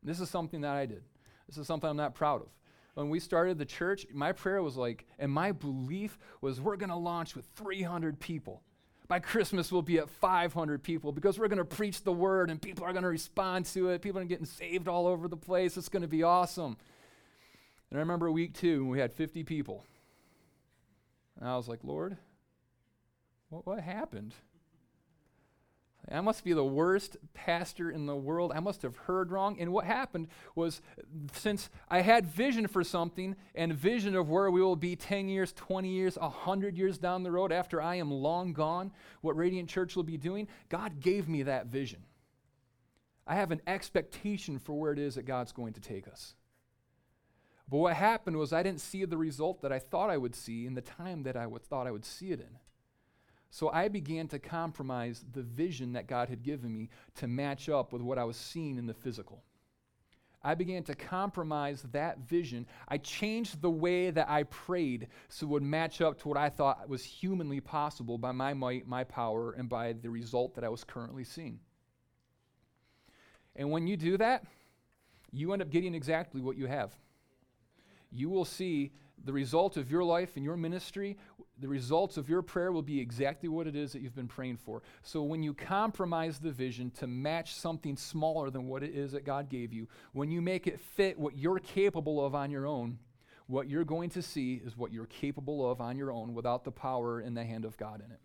This 0.03 0.21
is 0.21 0.29
something 0.29 0.61
that 0.63 0.77
I 0.77 0.87
did. 0.87 1.03
This 1.49 1.59
is 1.59 1.67
something 1.67 1.89
I'm 1.89 1.97
not 1.97 2.15
proud 2.15 2.43
of. 2.43 2.49
When 2.95 3.11
we 3.11 3.19
started 3.19 3.59
the 3.59 3.65
church, 3.65 4.07
my 4.13 4.33
prayer 4.33 4.63
was 4.63 4.77
like, 4.77 5.07
and 5.19 5.31
my 5.31 5.53
belief 5.53 6.19
was 6.41 6.61
we're 6.61 6.77
going 6.77 6.91
to 6.91 6.97
launch 6.97 7.35
with 7.35 7.47
300 7.57 8.21
people. 8.21 8.63
By 9.09 9.19
Christmas, 9.19 9.71
we'll 9.71 9.83
be 9.83 9.99
at 9.99 10.09
500 10.09 10.83
people 10.83 11.13
because 11.13 11.39
we're 11.39 11.49
going 11.49 11.59
to 11.59 11.65
preach 11.65 12.03
the 12.03 12.13
word 12.13 12.51
and 12.51 12.63
people 12.63 12.85
are 12.85 12.93
going 12.93 13.03
to 13.03 13.09
respond 13.09 13.67
to 13.67 13.91
it. 13.91 14.01
People 14.01 14.21
are 14.21 14.25
getting 14.25 14.47
saved 14.47 14.89
all 14.89 15.07
over 15.07 15.29
the 15.29 15.37
place. 15.37 15.77
It's 15.77 15.89
going 15.89 16.03
to 16.03 16.09
be 16.09 16.23
awesome. 16.23 16.77
And 17.95 18.01
I 18.01 18.03
remember 18.03 18.29
week 18.29 18.55
two 18.55 18.83
when 18.83 18.91
we 18.91 18.99
had 18.99 19.13
50 19.13 19.45
people. 19.45 19.85
And 21.39 21.49
I 21.49 21.57
was 21.57 21.69
like, 21.69 21.79
Lord, 21.85 22.17
what, 23.51 23.65
what 23.69 23.79
happened? 23.79 24.35
I 26.11 26.21
must 26.21 26.43
be 26.43 26.55
the 26.55 26.65
worst 26.65 27.17
pastor 27.35 27.93
in 27.93 28.07
the 28.07 28.17
world. 28.17 28.51
I 28.53 28.59
must 28.59 28.83
have 28.83 28.97
heard 28.97 29.31
wrong. 29.31 29.61
And 29.61 29.73
what 29.73 29.85
happened 29.85 30.27
was, 30.57 30.83
since 31.35 31.71
I 31.89 32.01
had 32.01 32.27
vision 32.27 32.67
for 32.67 32.83
something 32.83 33.37
and 33.55 33.73
vision 33.73 34.17
of 34.17 34.29
where 34.29 34.51
we 34.51 34.61
will 34.61 34.75
be 34.75 34.97
10 34.97 35.29
years, 35.29 35.53
20 35.53 35.89
years, 35.89 36.19
100 36.19 36.77
years 36.77 36.99
down 36.99 37.23
the 37.23 37.31
road 37.31 37.53
after 37.53 37.81
I 37.81 37.95
am 37.95 38.11
long 38.11 38.55
gone, 38.55 38.91
what 39.21 39.37
Radiant 39.37 39.69
Church 39.69 39.95
will 39.95 40.03
be 40.03 40.17
doing, 40.17 40.49
God 40.69 40.99
gave 40.99 41.29
me 41.29 41.45
that 41.45 41.67
vision. 41.67 42.03
I 43.25 43.37
have 43.37 43.53
an 43.53 43.61
expectation 43.69 44.59
for 44.59 44.73
where 44.73 44.93
it 44.93 44.99
is 44.99 45.15
that 45.15 45.27
God's 45.27 45.53
going 45.53 45.75
to 45.75 45.81
take 45.81 46.09
us. 46.09 46.35
But 47.69 47.79
what 47.79 47.97
happened 47.97 48.37
was, 48.37 48.53
I 48.53 48.63
didn't 48.63 48.81
see 48.81 49.05
the 49.05 49.17
result 49.17 49.63
that 49.63 49.73
I 49.73 49.79
thought 49.79 50.11
I 50.11 50.19
would 50.19 50.35
see 50.35 50.67
in 50.67 50.75
the 50.75 50.83
time 50.83 51.23
that 51.23 51.37
I 51.37 51.47
would, 51.47 51.63
thought 51.63 51.87
I 51.87 51.91
would 51.91 52.05
see 52.05 52.31
it 52.31 52.41
in. 52.41 52.59
So 53.51 53.71
I 53.71 53.89
began 53.89 54.29
to 54.29 54.39
compromise 54.39 55.25
the 55.33 55.43
vision 55.43 55.93
that 55.93 56.09
God 56.09 56.29
had 56.29 56.43
given 56.43 56.73
me 56.73 56.91
to 57.17 57.29
match 57.29 57.69
up 57.69 57.93
with 57.93 58.03
what 58.03 58.19
I 58.19 58.25
was 58.25 58.37
seeing 58.37 58.79
in 58.79 58.87
the 58.87 58.95
physical. 58.95 59.45
I 60.43 60.55
began 60.55 60.83
to 60.85 60.95
compromise 60.95 61.87
that 61.93 62.19
vision. 62.19 62.67
I 62.87 62.99
changed 62.99 63.63
the 63.63 63.71
way 63.71 64.11
that 64.11 64.29
I 64.29 64.43
prayed 64.43 65.09
so 65.31 65.47
it 65.47 65.49
would 65.49 65.63
match 65.63 66.03
up 66.03 66.19
to 66.21 66.29
what 66.29 66.37
I 66.37 66.51
thought 66.51 66.87
was 66.87 67.03
humanly 67.03 67.61
possible 67.61 68.19
by 68.19 68.33
my 68.33 68.53
might, 68.53 68.87
my 68.87 69.05
power, 69.05 69.53
and 69.53 69.71
by 69.71 69.95
the 69.95 70.11
result 70.11 70.55
that 70.57 70.65
I 70.65 70.69
was 70.69 70.85
currently 70.85 71.25
seeing. 71.25 71.61
And 73.57 73.71
when 73.71 73.87
you 73.87 73.97
do 73.97 74.19
that, 74.19 74.45
you 75.33 75.53
end 75.53 75.63
up 75.63 75.71
getting 75.71 75.95
exactly 75.95 76.43
what 76.43 76.59
you 76.59 76.67
have. 76.67 76.95
You 78.15 78.31
will 78.31 78.45
see 78.45 78.93
the 79.25 79.33
result 79.33 79.77
of 79.77 79.91
your 79.91 80.05
life 80.05 80.37
and 80.37 80.45
your 80.45 80.57
ministry, 80.57 81.17
the 81.61 81.69
results 81.69 82.17
of 82.17 82.29
your 82.29 82.43
prayer 82.43 82.73
will 82.73 82.83
be 82.83 83.01
exactly 83.01 83.49
what 83.49 83.67
it 83.67 83.77
is 83.77 83.93
that 83.93 84.03
you've 84.03 84.15
been 84.15 84.29
praying 84.29 84.59
for. 84.59 84.83
So 85.03 85.23
when 85.23 85.43
you 85.43 85.55
compromise 85.55 86.39
the 86.39 86.51
vision 86.51 86.91
to 86.99 87.07
match 87.07 87.55
something 87.55 87.97
smaller 87.97 88.51
than 88.51 88.67
what 88.67 88.83
it 88.83 88.95
is 88.95 89.13
that 89.13 89.25
God 89.25 89.49
gave 89.49 89.73
you, 89.73 89.89
when 90.13 90.31
you 90.31 90.43
make 90.43 90.67
it 90.67 90.81
fit 90.81 91.19
what 91.19 91.37
you're 91.37 91.59
capable 91.59 92.25
of 92.25 92.35
on 92.35 92.51
your 92.51 92.67
own, 92.67 92.99
what 93.47 93.69
you're 93.69 93.85
going 93.85 94.11
to 94.11 94.23
see 94.23 94.61
is 94.65 94.77
what 94.77 94.93
you're 94.93 95.07
capable 95.07 95.71
of 95.71 95.81
on 95.81 95.97
your 95.97 96.11
own 96.11 96.35
without 96.35 96.65
the 96.65 96.73
power 96.73 97.21
and 97.21 97.37
the 97.37 97.45
hand 97.45 97.65
of 97.65 97.77
God 97.77 98.03
in 98.05 98.11
it. 98.11 98.21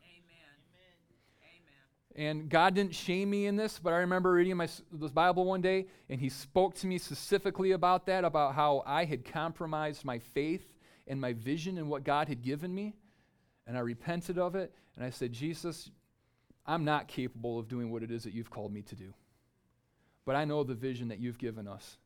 And 2.15 2.50
God 2.50 2.74
didn't 2.74 2.95
shame 2.95 3.30
me 3.30 3.45
in 3.45 3.56
this, 3.56 3.80
but 3.80 3.93
I 3.93 3.98
remember 3.98 4.32
reading 4.32 4.58
my, 4.58 4.67
this 4.91 5.12
Bible 5.12 5.45
one 5.45 5.62
day, 5.62 5.86
and 6.10 6.19
He 6.19 6.30
spoke 6.30 6.76
to 6.76 6.88
me 6.88 6.98
specifically 6.98 7.72
about 7.72 8.06
that, 8.08 8.24
about 8.24 8.56
how 8.56 8.84
I 8.86 9.06
had 9.06 9.24
compromised 9.24 10.04
my 10.04 10.19
faith 10.19 10.65
and 11.08 11.22
my 11.22 11.34
vision 11.34 11.78
and 11.78 11.89
what 11.89 12.04
God 12.04 12.28
had 12.28 12.41
given 12.41 12.74
me. 12.74 12.95
And 13.67 13.78
I 13.78 13.82
repented 13.82 14.38
of 14.38 14.56
it. 14.56 14.74
And 14.95 15.06
I 15.06 15.12
said, 15.12 15.32
Jesus, 15.32 15.91
I'm 16.65 16.84
not 16.84 17.08
capable 17.08 17.60
of 17.60 17.67
doing 17.67 17.91
what 17.91 18.04
it 18.04 18.12
is 18.12 18.24
that 18.24 18.34
you've 18.34 18.50
called 18.50 18.74
me 18.74 18.82
to 18.84 18.95
do. 18.95 19.13
But 20.26 20.36
I 20.36 20.45
know 20.45 20.63
the 20.63 20.76
vision 20.76 21.08
that 21.10 21.19
you've 21.19 21.38
given 21.38 21.67
us. 21.67 21.98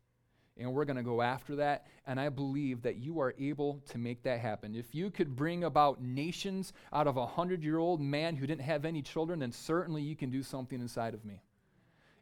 And 0.57 0.71
we're 0.71 0.85
going 0.85 0.97
to 0.97 1.03
go 1.03 1.21
after 1.21 1.55
that. 1.57 1.87
And 2.05 2.19
I 2.19 2.29
believe 2.29 2.83
that 2.83 2.97
you 2.97 3.19
are 3.19 3.33
able 3.39 3.81
to 3.89 3.97
make 3.97 4.23
that 4.23 4.39
happen. 4.39 4.75
If 4.75 4.93
you 4.93 5.09
could 5.09 5.35
bring 5.35 5.63
about 5.63 6.01
nations 6.01 6.73
out 6.91 7.07
of 7.07 7.17
a 7.17 7.25
hundred 7.25 7.63
year 7.63 7.79
old 7.79 8.01
man 8.01 8.35
who 8.35 8.45
didn't 8.45 8.61
have 8.61 8.85
any 8.85 9.01
children, 9.01 9.39
then 9.39 9.51
certainly 9.51 10.01
you 10.01 10.15
can 10.15 10.29
do 10.29 10.43
something 10.43 10.79
inside 10.79 11.13
of 11.13 11.25
me. 11.25 11.41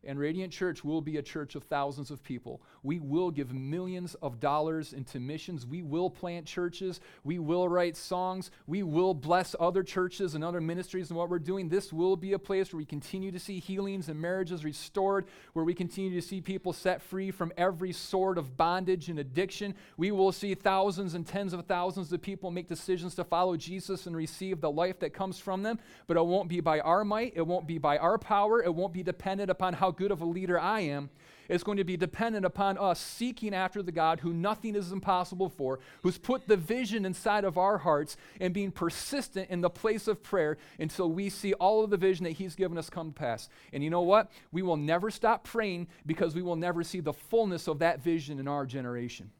And 0.03 0.17
Radiant 0.17 0.51
Church 0.51 0.83
will 0.83 1.01
be 1.01 1.17
a 1.17 1.21
church 1.21 1.53
of 1.53 1.63
thousands 1.65 2.09
of 2.09 2.23
people. 2.23 2.59
We 2.81 2.99
will 2.99 3.29
give 3.29 3.53
millions 3.53 4.15
of 4.15 4.39
dollars 4.39 4.93
into 4.93 5.19
missions. 5.19 5.67
We 5.67 5.83
will 5.83 6.09
plant 6.09 6.47
churches. 6.47 6.99
We 7.23 7.37
will 7.37 7.69
write 7.69 7.95
songs. 7.95 8.49
We 8.65 8.81
will 8.81 9.13
bless 9.13 9.55
other 9.59 9.83
churches 9.83 10.33
and 10.33 10.43
other 10.43 10.59
ministries 10.59 11.11
and 11.11 11.17
what 11.17 11.29
we're 11.29 11.37
doing. 11.37 11.69
This 11.69 11.93
will 11.93 12.15
be 12.15 12.33
a 12.33 12.39
place 12.39 12.73
where 12.73 12.79
we 12.79 12.85
continue 12.85 13.31
to 13.31 13.37
see 13.37 13.59
healings 13.59 14.09
and 14.09 14.19
marriages 14.19 14.65
restored, 14.65 15.25
where 15.53 15.65
we 15.65 15.75
continue 15.75 16.19
to 16.19 16.27
see 16.27 16.41
people 16.41 16.73
set 16.73 17.03
free 17.03 17.29
from 17.29 17.53
every 17.55 17.91
sort 17.91 18.39
of 18.39 18.57
bondage 18.57 19.07
and 19.07 19.19
addiction. 19.19 19.75
We 19.97 20.09
will 20.09 20.31
see 20.31 20.55
thousands 20.55 21.13
and 21.13 21.27
tens 21.27 21.53
of 21.53 21.63
thousands 21.67 22.11
of 22.11 22.23
people 22.23 22.49
make 22.49 22.67
decisions 22.67 23.13
to 23.15 23.23
follow 23.23 23.55
Jesus 23.55 24.07
and 24.07 24.15
receive 24.15 24.61
the 24.61 24.71
life 24.71 24.99
that 25.01 25.13
comes 25.13 25.37
from 25.37 25.61
them. 25.61 25.77
But 26.07 26.17
it 26.17 26.25
won't 26.25 26.49
be 26.49 26.59
by 26.59 26.79
our 26.79 27.05
might, 27.05 27.33
it 27.35 27.45
won't 27.45 27.67
be 27.67 27.77
by 27.77 27.99
our 27.99 28.17
power, 28.17 28.63
it 28.63 28.73
won't 28.73 28.93
be 28.93 29.03
dependent 29.03 29.51
upon 29.51 29.73
how 29.73 29.90
good 29.91 30.11
of 30.11 30.21
a 30.21 30.25
leader 30.25 30.59
I 30.59 30.81
am. 30.81 31.09
is 31.49 31.63
going 31.63 31.77
to 31.77 31.83
be 31.83 31.97
dependent 31.97 32.45
upon 32.45 32.77
us 32.77 32.99
seeking 32.99 33.53
after 33.53 33.83
the 33.83 33.91
God 33.91 34.21
who 34.21 34.31
nothing 34.31 34.73
is 34.73 34.93
impossible 34.93 35.49
for, 35.49 35.79
who's 36.01 36.17
put 36.17 36.47
the 36.47 36.55
vision 36.55 37.05
inside 37.05 37.43
of 37.43 37.57
our 37.57 37.79
hearts 37.79 38.15
and 38.39 38.53
being 38.53 38.71
persistent 38.71 39.49
in 39.49 39.59
the 39.59 39.69
place 39.69 40.07
of 40.07 40.23
prayer 40.23 40.57
until 40.79 41.11
we 41.11 41.29
see 41.29 41.53
all 41.55 41.83
of 41.83 41.89
the 41.89 41.97
vision 41.97 42.23
that 42.23 42.31
He's 42.31 42.55
given 42.55 42.77
us 42.77 42.89
come 42.89 43.11
to 43.11 43.19
pass. 43.19 43.49
And 43.73 43.83
you 43.83 43.89
know 43.89 44.01
what? 44.01 44.31
We 44.53 44.61
will 44.61 44.77
never 44.77 45.11
stop 45.11 45.43
praying 45.43 45.87
because 46.05 46.35
we 46.35 46.41
will 46.41 46.55
never 46.55 46.83
see 46.83 47.01
the 47.01 47.13
fullness 47.13 47.67
of 47.67 47.79
that 47.79 48.01
vision 48.01 48.39
in 48.39 48.47
our 48.47 48.65
generation. 48.65 49.31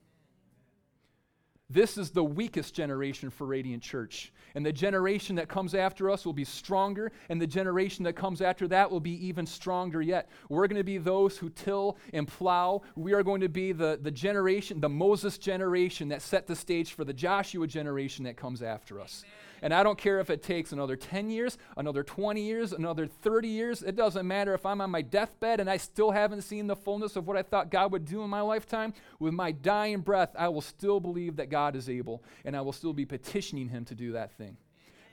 This 1.71 1.97
is 1.97 2.09
the 2.09 2.23
weakest 2.23 2.73
generation 2.73 3.29
for 3.29 3.47
Radiant 3.47 3.81
Church. 3.81 4.33
And 4.55 4.65
the 4.65 4.73
generation 4.73 5.37
that 5.37 5.47
comes 5.47 5.73
after 5.73 6.09
us 6.09 6.25
will 6.25 6.33
be 6.33 6.43
stronger, 6.43 7.13
and 7.29 7.41
the 7.41 7.47
generation 7.47 8.03
that 8.03 8.13
comes 8.13 8.41
after 8.41 8.67
that 8.67 8.91
will 8.91 8.99
be 8.99 9.25
even 9.25 9.45
stronger 9.45 10.01
yet. 10.01 10.29
We're 10.49 10.67
going 10.67 10.77
to 10.77 10.83
be 10.83 10.97
those 10.97 11.37
who 11.37 11.49
till 11.49 11.97
and 12.13 12.27
plow. 12.27 12.81
We 12.95 13.13
are 13.13 13.23
going 13.23 13.41
to 13.41 13.49
be 13.49 13.71
the, 13.71 13.97
the 14.01 14.11
generation, 14.11 14.81
the 14.81 14.89
Moses 14.89 15.37
generation 15.37 16.09
that 16.09 16.21
set 16.21 16.45
the 16.45 16.55
stage 16.55 16.91
for 16.91 17.05
the 17.05 17.13
Joshua 17.13 17.67
generation 17.67 18.25
that 18.25 18.35
comes 18.35 18.61
after 18.61 18.99
us. 18.99 19.23
Amen. 19.23 19.50
And 19.61 19.73
I 19.73 19.83
don't 19.83 19.97
care 19.97 20.19
if 20.19 20.31
it 20.31 20.41
takes 20.41 20.71
another 20.71 20.95
10 20.95 21.29
years, 21.29 21.57
another 21.77 22.03
20 22.03 22.41
years, 22.41 22.73
another 22.73 23.05
30 23.05 23.47
years. 23.47 23.83
It 23.83 23.95
doesn't 23.95 24.27
matter 24.27 24.55
if 24.55 24.65
I'm 24.65 24.81
on 24.81 24.89
my 24.89 25.03
deathbed 25.03 25.59
and 25.59 25.69
I 25.69 25.77
still 25.77 26.11
haven't 26.11 26.41
seen 26.41 26.65
the 26.65 26.75
fullness 26.75 27.15
of 27.15 27.27
what 27.27 27.37
I 27.37 27.43
thought 27.43 27.69
God 27.69 27.91
would 27.91 28.05
do 28.05 28.23
in 28.23 28.29
my 28.29 28.41
lifetime. 28.41 28.93
With 29.19 29.33
my 29.33 29.51
dying 29.51 29.99
breath, 29.99 30.31
I 30.37 30.47
will 30.47 30.61
still 30.61 30.99
believe 30.99 31.35
that 31.35 31.49
God 31.49 31.75
is 31.75 31.89
able, 31.89 32.23
and 32.43 32.57
I 32.57 32.61
will 32.61 32.73
still 32.73 32.93
be 32.93 33.05
petitioning 33.05 33.69
Him 33.69 33.85
to 33.85 33.95
do 33.95 34.13
that 34.13 34.31
thing. 34.31 34.57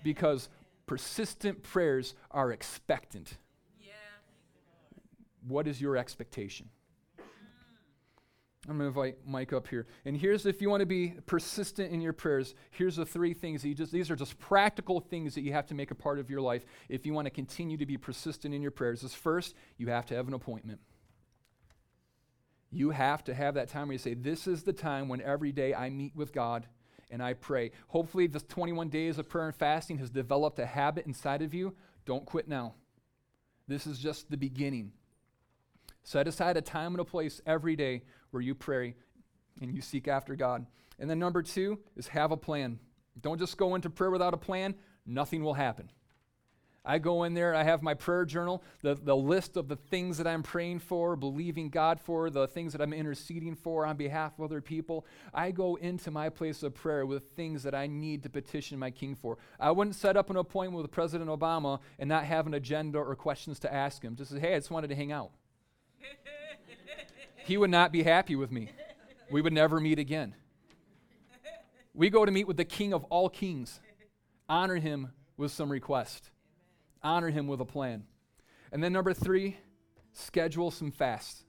Because 0.03 0.49
persistent 0.87 1.63
prayers 1.63 2.15
are 2.31 2.51
expectant. 2.51 3.37
Yeah. 3.81 3.93
What 5.47 5.67
is 5.67 5.81
your 5.81 5.97
expectation? 5.99 6.71
I'm 8.69 8.77
going 8.77 8.93
to 8.93 8.99
invite 9.01 9.17
Mike 9.27 9.55
up 9.55 9.67
here. 9.67 9.87
And 10.05 10.15
here's 10.15 10.45
if 10.45 10.61
you 10.61 10.69
want 10.69 10.81
to 10.83 10.87
be 10.87 11.15
persistent 11.25 11.91
in 11.91 12.03
your 12.03 12.13
prayers, 12.13 12.55
here's 12.71 12.97
the 12.97 13.07
three 13.07 13.33
things 13.33 13.63
that 13.63 13.69
you 13.69 13.75
just 13.75 13.93
these 13.93 14.11
are 14.11 14.17
just 14.17 14.39
practical 14.39 15.01
things 15.01 15.35
that 15.35 15.41
you 15.41 15.55
have 15.55 15.67
to 15.69 15.75
make 15.75 15.91
a 15.91 15.95
part 15.95 16.19
of 16.19 16.29
your 16.29 16.43
life 16.43 16.67
if 16.91 17.07
you 17.07 17.15
want 17.15 17.25
to 17.25 17.31
continue 17.31 17.79
to 17.79 17.87
be 17.87 17.97
persistent 17.97 18.55
in 18.55 18.61
your 18.61 18.71
prayers. 18.71 19.03
Is 19.03 19.15
first, 19.15 19.55
you 19.79 19.87
have 19.87 20.05
to 20.07 20.15
have 20.15 20.29
an 20.29 20.35
appointment. 20.35 20.81
You 22.71 22.91
have 22.91 23.25
to 23.25 23.35
have 23.35 23.55
that 23.55 23.71
time 23.71 23.89
where 23.89 23.95
you 23.95 23.99
say, 23.99 24.13
This 24.13 24.47
is 24.47 24.65
the 24.65 24.75
time 24.75 25.09
when 25.09 25.23
every 25.23 25.51
day 25.51 25.73
I 25.73 25.89
meet 25.89 26.15
with 26.15 26.35
God 26.35 26.67
and 27.11 27.23
I 27.23 27.33
pray. 27.33 27.71
Hopefully, 27.89 28.27
this 28.27 28.43
21 28.43 28.91
days 28.91 29.19
of 29.19 29.31
prayer 29.31 29.47
and 29.47 29.57
fasting 29.57 29.97
has 29.97 30.11
developed 30.11 30.59
a 30.59 30.67
habit 30.67 31.07
inside 31.07 31.41
of 31.41 31.55
you. 31.55 31.75
Don't 32.05 32.27
quit 32.27 32.49
now. 32.49 32.75
This 33.67 33.87
is 33.87 33.99
just 33.99 34.31
the 34.31 34.37
beginning. 34.37 34.93
Set 36.09 36.27
aside 36.27 36.57
a 36.57 36.63
time 36.63 36.95
and 36.95 37.01
a 37.01 37.05
place 37.05 37.43
every 37.45 37.77
day 37.77 38.01
where 38.31 38.41
you 38.41 38.55
pray 38.55 38.95
and 39.61 39.75
you 39.75 39.83
seek 39.83 40.09
after 40.09 40.35
God. 40.37 40.65
And 40.99 41.11
then 41.11 41.19
number 41.19 41.43
two 41.43 41.81
is 41.97 42.09
have 42.09 42.33
a 42.33 42.37
plan. 42.39 42.79
Don't 43.21 43.39
just 43.39 43.59
go 43.59 43.75
into 43.75 43.91
prayer 43.91 44.11
without 44.11 44.33
a 44.33 44.39
plan, 44.39 44.75
nothing 45.05 45.45
will 45.45 45.53
happen. 45.53 45.91
I 46.83 46.99
go 46.99 47.25
in 47.25 47.35
there, 47.35 47.55
I 47.55 47.63
have 47.63 47.83
my 47.83 47.93
prayer 47.93 48.25
journal, 48.25 48.63
the, 48.81 48.95
the 48.95 49.15
list 49.15 49.59
of 49.59 49.69
the 49.69 49.77
things 49.77 50.17
that 50.17 50.27
I'm 50.27 50.43
praying 50.43 50.79
for, 50.79 51.15
believing 51.15 51.69
God 51.69 52.01
for, 52.01 52.31
the 52.31 52.49
things 52.49 52.73
that 52.73 52.81
I'm 52.81 52.95
interceding 52.95 53.55
for 53.55 53.85
on 53.85 53.99
behalf 53.99 54.33
of 54.39 54.47
other 54.47 54.63
people. 54.63 55.05
I 55.35 55.51
go 55.51 55.75
into 55.75 56.11
my 56.11 56.31
place 56.31 56.63
of 56.63 56.73
prayer 56.73 57.05
with 57.05 57.33
things 57.37 57.63
that 57.65 57.75
I 57.75 57.87
need 57.87 58.23
to 58.23 58.31
petition 58.31 58.79
my 58.79 58.91
king 58.91 59.15
for. 59.15 59.37
I 59.61 59.73
wouldn't 59.73 59.95
set 59.95 60.17
up 60.17 60.31
an 60.31 60.37
appointment 60.37 60.81
with 60.81 60.91
President 60.91 61.29
Obama 61.29 61.81
and 61.99 62.09
not 62.09 62.25
have 62.25 62.47
an 62.47 62.55
agenda 62.55 62.99
or 62.99 63.15
questions 63.15 63.59
to 63.59 63.75
ask 63.75 64.03
him. 64.03 64.17
Just 64.17 64.31
say, 64.31 64.41
hey, 64.41 64.55
I 64.55 64.59
just 64.59 64.71
wanted 64.71 64.89
to 64.89 64.97
hang 64.97 65.13
out 65.13 65.33
he 67.45 67.57
would 67.57 67.71
not 67.71 67.93
be 67.93 68.03
happy 68.03 68.37
with 68.37 68.53
me. 68.53 68.71
We 69.31 69.41
would 69.41 69.53
never 69.53 69.81
meet 69.81 69.99
again. 69.99 70.35
We 71.95 72.11
go 72.11 72.25
to 72.25 72.31
meet 72.31 72.47
with 72.47 72.57
the 72.57 72.65
King 72.65 72.93
of 72.93 73.05
all 73.05 73.29
kings, 73.29 73.81
honor 74.49 74.77
him 74.77 75.13
with 75.37 75.51
some 75.51 75.71
request, 75.71 76.31
honor 77.03 77.31
him 77.31 77.47
with 77.47 77.61
a 77.61 77.65
plan. 77.65 78.05
And 78.71 78.85
then, 78.85 78.93
number 78.93 79.15
three, 79.15 79.57
schedule 80.13 80.71
some 80.71 80.91
fasts. 80.91 81.45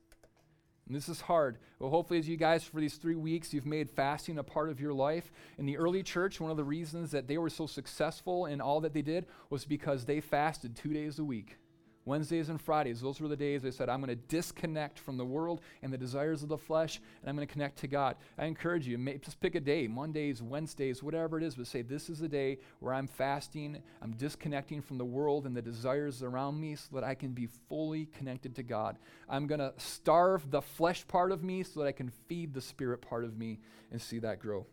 And 0.88 0.96
this 0.96 1.08
is 1.08 1.22
hard. 1.22 1.60
Well, 1.78 1.92
hopefully, 1.92 2.18
as 2.18 2.28
you 2.28 2.38
guys, 2.38 2.64
for 2.64 2.80
these 2.80 2.96
three 2.96 3.16
weeks, 3.16 3.54
you've 3.54 3.66
made 3.66 3.92
fasting 3.92 4.40
a 4.40 4.44
part 4.44 4.70
of 4.70 4.80
your 4.80 4.94
life. 4.94 5.32
In 5.58 5.66
the 5.66 5.78
early 5.78 6.02
church, 6.02 6.40
one 6.40 6.50
of 6.50 6.58
the 6.58 6.64
reasons 6.64 7.12
that 7.12 7.28
they 7.28 7.38
were 7.38 7.50
so 7.50 7.68
successful 7.68 8.48
in 8.48 8.60
all 8.60 8.82
that 8.82 8.94
they 8.94 9.04
did 9.04 9.28
was 9.50 9.66
because 9.66 10.06
they 10.06 10.20
fasted 10.20 10.76
two 10.76 10.94
days 10.94 11.20
a 11.20 11.24
week 11.24 11.58
Wednesdays 12.10 12.50
and 12.50 12.60
Fridays, 12.60 13.02
those 13.02 13.22
were 13.22 13.28
the 13.28 13.38
days 13.38 13.64
I 13.64 13.70
said, 13.70 13.88
I'm 13.88 14.02
going 14.02 14.10
to 14.10 14.16
disconnect 14.16 14.98
from 14.98 15.16
the 15.16 15.24
world 15.24 15.62
and 15.84 15.94
the 15.94 15.98
desires 15.98 16.42
of 16.42 16.50
the 16.50 16.58
flesh, 16.58 17.00
and 17.22 17.30
I'm 17.30 17.36
going 17.36 17.48
to 17.48 17.54
connect 17.54 17.78
to 17.82 17.88
God. 17.88 18.16
I 18.36 18.46
encourage 18.46 18.88
you, 18.88 18.98
may, 18.98 19.20
just 19.20 19.40
pick 19.40 19.54
a 19.54 19.60
day, 19.60 19.88
Mondays, 19.88 20.42
Wednesdays, 20.42 21.04
whatever 21.04 21.38
it 21.38 21.44
is, 21.44 21.54
but 21.54 21.68
say, 21.68 21.84
This 21.84 22.10
is 22.10 22.18
the 22.18 22.28
day 22.28 22.58
where 22.80 22.96
I'm 22.96 23.06
fasting, 23.06 23.84
I'm 24.02 24.14
disconnecting 24.14 24.82
from 24.82 24.98
the 24.98 25.06
world 25.06 25.46
and 25.46 25.56
the 25.56 25.62
desires 25.62 26.24
around 26.24 26.60
me 26.60 26.76
so 26.76 26.88
that 26.96 27.04
I 27.04 27.14
can 27.14 27.34
be 27.34 27.46
fully 27.46 28.08
connected 28.08 28.56
to 28.56 28.64
God. 28.64 28.98
I'm 29.30 29.46
going 29.46 29.60
to 29.60 29.74
starve 29.78 30.50
the 30.50 30.64
flesh 30.64 31.08
part 31.08 31.32
of 31.32 31.44
me 31.44 31.62
so 31.62 31.80
that 31.80 31.86
I 31.86 31.92
can 31.92 32.10
feed 32.28 32.56
the 32.56 32.62
spirit 32.62 33.04
part 33.04 33.24
of 33.24 33.38
me 33.38 33.60
and 33.92 34.02
see 34.02 34.18
that 34.18 34.40
grow. 34.40 34.66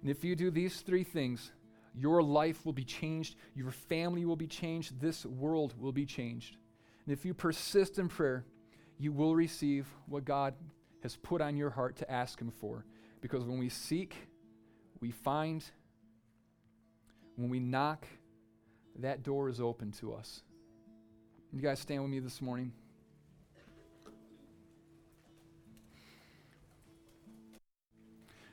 And 0.00 0.10
if 0.10 0.22
you 0.22 0.36
do 0.36 0.48
these 0.48 0.80
three 0.82 1.02
things, 1.02 1.50
your 1.92 2.22
life 2.22 2.64
will 2.64 2.72
be 2.72 2.84
changed, 2.84 3.34
your 3.56 3.72
family 3.72 4.24
will 4.24 4.36
be 4.36 4.46
changed, 4.46 5.00
this 5.00 5.26
world 5.26 5.74
will 5.76 5.92
be 5.92 6.06
changed. 6.06 6.56
And 7.06 7.12
if 7.12 7.24
you 7.24 7.34
persist 7.34 7.98
in 7.98 8.08
prayer, 8.08 8.44
you 8.98 9.12
will 9.12 9.34
receive 9.34 9.86
what 10.06 10.24
God 10.24 10.54
has 11.02 11.16
put 11.16 11.40
on 11.40 11.56
your 11.56 11.70
heart 11.70 11.96
to 11.96 12.10
ask 12.10 12.40
Him 12.40 12.50
for. 12.50 12.84
Because 13.20 13.44
when 13.44 13.58
we 13.58 13.68
seek, 13.68 14.14
we 15.00 15.10
find. 15.10 15.64
When 17.36 17.50
we 17.50 17.58
knock, 17.58 18.06
that 19.00 19.22
door 19.22 19.48
is 19.48 19.60
open 19.60 19.92
to 19.92 20.14
us. 20.14 20.42
You 21.52 21.60
guys 21.60 21.80
stand 21.80 22.02
with 22.02 22.10
me 22.10 22.20
this 22.20 22.40
morning. 22.40 22.72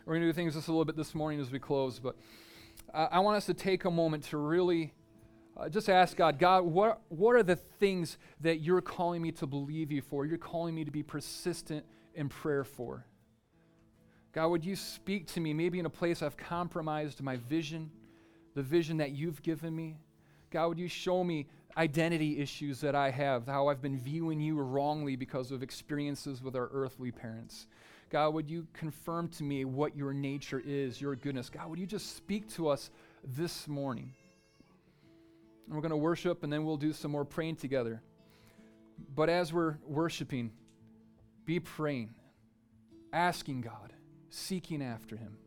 We're 0.06 0.16
going 0.16 0.22
to 0.22 0.28
do 0.30 0.34
things 0.34 0.56
just 0.56 0.68
a 0.68 0.72
little 0.72 0.84
bit 0.84 0.96
this 0.96 1.14
morning 1.14 1.40
as 1.40 1.52
we 1.52 1.60
close, 1.60 2.00
but 2.00 2.18
I, 2.94 3.04
I 3.04 3.20
want 3.20 3.38
us 3.38 3.46
to 3.46 3.54
take 3.54 3.86
a 3.86 3.92
moment 3.92 4.24
to 4.26 4.38
really 4.38 4.94
uh, 5.58 5.70
just 5.70 5.90
ask 5.90 6.16
God, 6.16 6.40
God, 6.40 6.64
what, 6.64 7.02
what 7.10 7.36
are 7.36 7.44
the 7.44 7.56
things 7.56 8.18
that 8.40 8.62
you're 8.62 8.82
calling 8.82 9.22
me 9.22 9.32
to 9.34 9.46
believe 9.46 9.92
you 9.92 10.02
for? 10.02 10.26
You're 10.26 10.38
calling 10.38 10.74
me 10.74 10.86
to 10.86 10.92
be 10.92 11.04
persistent 11.04 11.86
in 12.16 12.30
prayer 12.30 12.64
for. 12.64 13.06
God, 14.34 14.48
would 14.48 14.66
you 14.66 14.76
speak 14.76 15.28
to 15.28 15.42
me 15.42 15.54
maybe 15.54 15.80
in 15.80 15.86
a 15.86 15.90
place 15.90 16.22
I've 16.22 16.38
compromised 16.38 17.22
my 17.22 17.36
vision, 17.36 17.92
the 18.56 18.64
vision 18.64 18.98
that 18.98 19.12
you've 19.12 19.42
given 19.44 19.76
me? 19.76 19.98
God, 20.52 20.68
would 20.68 20.80
you 20.80 20.88
show 20.88 21.24
me 21.24 21.48
identity 21.78 22.40
issues 22.40 22.80
that 22.82 22.96
I 22.96 23.10
have, 23.10 23.46
how 23.46 23.68
I've 23.68 23.82
been 23.82 24.00
viewing 24.00 24.40
you 24.40 24.60
wrongly 24.60 25.16
because 25.16 25.52
of 25.52 25.64
experiences 25.64 26.42
with 26.42 26.56
our 26.56 26.70
earthly 26.72 27.12
parents? 27.12 27.68
God, 28.10 28.34
would 28.34 28.50
you 28.50 28.68
confirm 28.74 29.30
to 29.30 29.44
me 29.44 29.64
what 29.64 29.96
your 29.96 30.14
nature 30.14 30.62
is, 30.66 31.00
your 31.00 31.16
goodness? 31.16 31.50
God, 31.50 31.70
would 31.70 31.80
you 31.80 31.88
just 31.88 32.16
speak 32.16 32.50
to 32.56 32.68
us 32.68 32.90
this 33.24 33.68
morning? 33.68 34.14
And 35.72 35.78
we're 35.78 35.84
going 35.84 35.92
to 35.92 35.96
worship 35.96 36.44
and 36.44 36.52
then 36.52 36.66
we'll 36.66 36.76
do 36.76 36.92
some 36.92 37.12
more 37.12 37.24
praying 37.24 37.56
together. 37.56 38.02
But 39.16 39.30
as 39.30 39.54
we're 39.54 39.78
worshiping, 39.88 40.52
be 41.46 41.62
praying, 41.62 42.14
asking 43.14 43.62
God, 43.62 43.94
seeking 44.30 44.84
after 44.84 45.16
Him. 45.16 45.38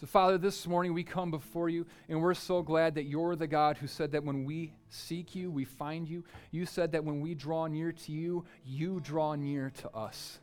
So, 0.00 0.08
Father, 0.08 0.38
this 0.38 0.66
morning 0.66 0.92
we 0.92 1.04
come 1.04 1.30
before 1.30 1.68
you, 1.68 1.86
and 2.08 2.20
we're 2.20 2.34
so 2.34 2.62
glad 2.62 2.96
that 2.96 3.04
you're 3.04 3.36
the 3.36 3.46
God 3.46 3.76
who 3.76 3.86
said 3.86 4.10
that 4.10 4.24
when 4.24 4.44
we 4.44 4.72
seek 4.88 5.36
you, 5.36 5.52
we 5.52 5.64
find 5.64 6.08
you. 6.08 6.24
You 6.50 6.66
said 6.66 6.90
that 6.90 7.04
when 7.04 7.20
we 7.20 7.36
draw 7.36 7.68
near 7.68 7.92
to 7.92 8.10
you, 8.12 8.44
you 8.64 8.98
draw 8.98 9.36
near 9.36 9.70
to 9.82 9.90
us. 9.90 10.40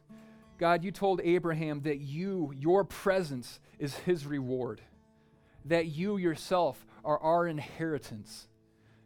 God, 0.58 0.86
you 0.86 0.91
told 0.91 1.19
Abraham 1.21 1.82
that 1.82 1.99
you, 1.99 2.54
your 2.58 2.86
presence, 2.86 3.60
is 3.78 3.97
his 3.97 4.26
reward, 4.26 4.80
that 5.65 5.88
you 5.88 6.15
yourself 6.15 6.86
are 7.04 7.19
our 7.19 7.45
inheritance. 7.45 8.47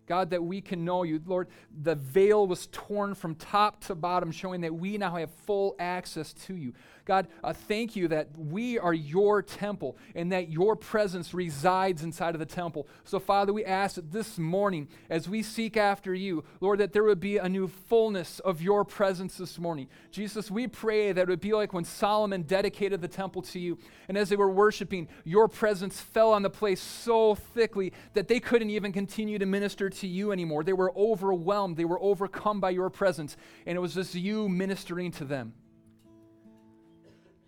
God, 0.07 0.29
that 0.29 0.43
we 0.43 0.61
can 0.61 0.85
know 0.85 1.03
you. 1.03 1.21
Lord, 1.25 1.47
the 1.83 1.95
veil 1.95 2.47
was 2.47 2.67
torn 2.71 3.13
from 3.13 3.35
top 3.35 3.81
to 3.85 3.95
bottom, 3.95 4.31
showing 4.31 4.61
that 4.61 4.73
we 4.73 4.97
now 4.97 5.15
have 5.15 5.29
full 5.29 5.75
access 5.79 6.33
to 6.33 6.55
you. 6.55 6.73
God, 7.07 7.29
uh, 7.41 7.53
thank 7.53 7.95
you 7.95 8.09
that 8.09 8.27
we 8.37 8.77
are 8.77 8.93
your 8.93 9.41
temple 9.41 9.95
and 10.13 10.29
that 10.33 10.49
your 10.49 10.75
presence 10.75 11.33
resides 11.33 12.03
inside 12.03 12.35
of 12.35 12.39
the 12.39 12.45
temple. 12.45 12.85
So, 13.05 13.17
Father, 13.17 13.53
we 13.53 13.63
ask 13.63 13.95
that 13.95 14.11
this 14.11 14.37
morning, 14.37 14.89
as 15.09 15.29
we 15.29 15.41
seek 15.41 15.77
after 15.77 16.13
you, 16.13 16.43
Lord, 16.59 16.79
that 16.79 16.91
there 16.91 17.05
would 17.05 17.21
be 17.21 17.37
a 17.37 17.47
new 17.47 17.69
fullness 17.69 18.39
of 18.39 18.61
your 18.61 18.83
presence 18.83 19.37
this 19.37 19.57
morning. 19.57 19.87
Jesus, 20.11 20.51
we 20.51 20.67
pray 20.67 21.13
that 21.13 21.21
it 21.21 21.29
would 21.29 21.39
be 21.39 21.53
like 21.53 21.71
when 21.71 21.85
Solomon 21.85 22.41
dedicated 22.41 22.99
the 22.99 23.07
temple 23.07 23.41
to 23.43 23.59
you, 23.59 23.77
and 24.09 24.17
as 24.17 24.27
they 24.27 24.35
were 24.35 24.51
worshiping, 24.51 25.07
your 25.23 25.47
presence 25.47 26.01
fell 26.01 26.33
on 26.33 26.41
the 26.41 26.49
place 26.49 26.81
so 26.81 27.35
thickly 27.35 27.93
that 28.15 28.27
they 28.27 28.41
couldn't 28.41 28.69
even 28.69 28.91
continue 28.91 29.39
to 29.39 29.45
minister 29.45 29.89
to 29.89 30.07
you 30.07 30.33
anymore. 30.33 30.61
They 30.61 30.73
were 30.73 30.93
overwhelmed, 30.97 31.77
they 31.77 31.85
were 31.85 32.01
overcome 32.01 32.59
by 32.59 32.71
your 32.71 32.89
presence, 32.89 33.37
and 33.65 33.77
it 33.77 33.79
was 33.79 33.93
just 33.93 34.13
you 34.13 34.49
ministering 34.49 35.11
to 35.13 35.23
them. 35.23 35.53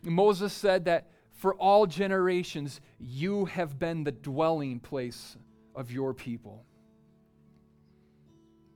Moses 0.04 0.54
said 0.54 0.86
that 0.86 1.08
for 1.32 1.54
all 1.56 1.86
generations, 1.86 2.82
you 3.00 3.46
have 3.46 3.80
been 3.80 4.04
the 4.04 4.12
dwelling 4.12 4.80
place 4.80 5.38
of 5.76 5.92
your 5.92 6.14
people. 6.14 6.66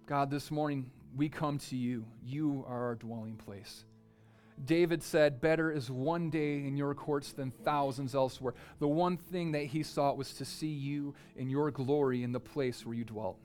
God, 0.06 0.30
this 0.30 0.52
morning 0.52 0.92
we 1.16 1.30
come 1.30 1.58
to 1.60 1.76
you. 1.76 2.06
You 2.24 2.66
are 2.68 2.84
our 2.86 2.96
dwelling 2.96 3.36
place. 3.36 3.86
David 4.66 5.02
said, 5.02 5.42
Better 5.42 5.72
is 5.72 5.90
one 5.90 6.30
day 6.30 6.66
in 6.66 6.78
your 6.78 6.94
courts 6.94 7.34
than 7.34 7.52
thousands 7.52 8.16
elsewhere. 8.16 8.54
The 8.80 8.88
one 8.88 9.18
thing 9.18 9.52
that 9.54 9.66
he 9.66 9.84
sought 9.84 10.18
was 10.18 10.34
to 10.36 10.46
see 10.46 10.68
you 10.68 11.16
in 11.36 11.50
your 11.50 11.72
glory 11.72 12.24
in 12.24 12.32
the 12.32 12.40
place 12.40 12.86
where 12.86 12.96
you 12.96 13.04
dwelt. 13.04 13.38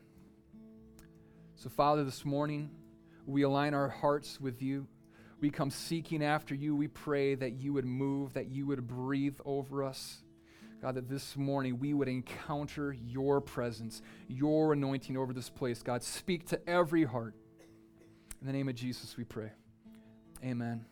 So, 1.56 1.68
Father, 1.68 2.04
this 2.04 2.24
morning 2.24 2.70
we 3.26 3.42
align 3.42 3.74
our 3.74 3.88
hearts 3.88 4.40
with 4.40 4.62
you 4.62 4.86
we 5.40 5.50
come 5.50 5.70
seeking 5.70 6.22
after 6.22 6.54
you. 6.54 6.74
We 6.74 6.88
pray 6.88 7.34
that 7.36 7.52
you 7.52 7.72
would 7.72 7.84
move, 7.84 8.34
that 8.34 8.48
you 8.48 8.66
would 8.66 8.86
breathe 8.86 9.36
over 9.44 9.84
us. 9.84 10.22
God, 10.80 10.94
that 10.94 11.08
this 11.08 11.36
morning 11.36 11.78
we 11.78 11.92
would 11.92 12.08
encounter 12.08 12.92
your 12.92 13.40
presence, 13.40 14.00
your 14.28 14.72
anointing 14.72 15.16
over 15.16 15.32
this 15.32 15.50
place. 15.50 15.82
God, 15.82 16.02
speak 16.02 16.46
to 16.48 16.68
every 16.68 17.04
heart. 17.04 17.34
In 18.40 18.46
the 18.46 18.52
name 18.52 18.68
of 18.68 18.76
Jesus, 18.76 19.16
we 19.16 19.24
pray. 19.24 19.50
Amen. 20.44 20.84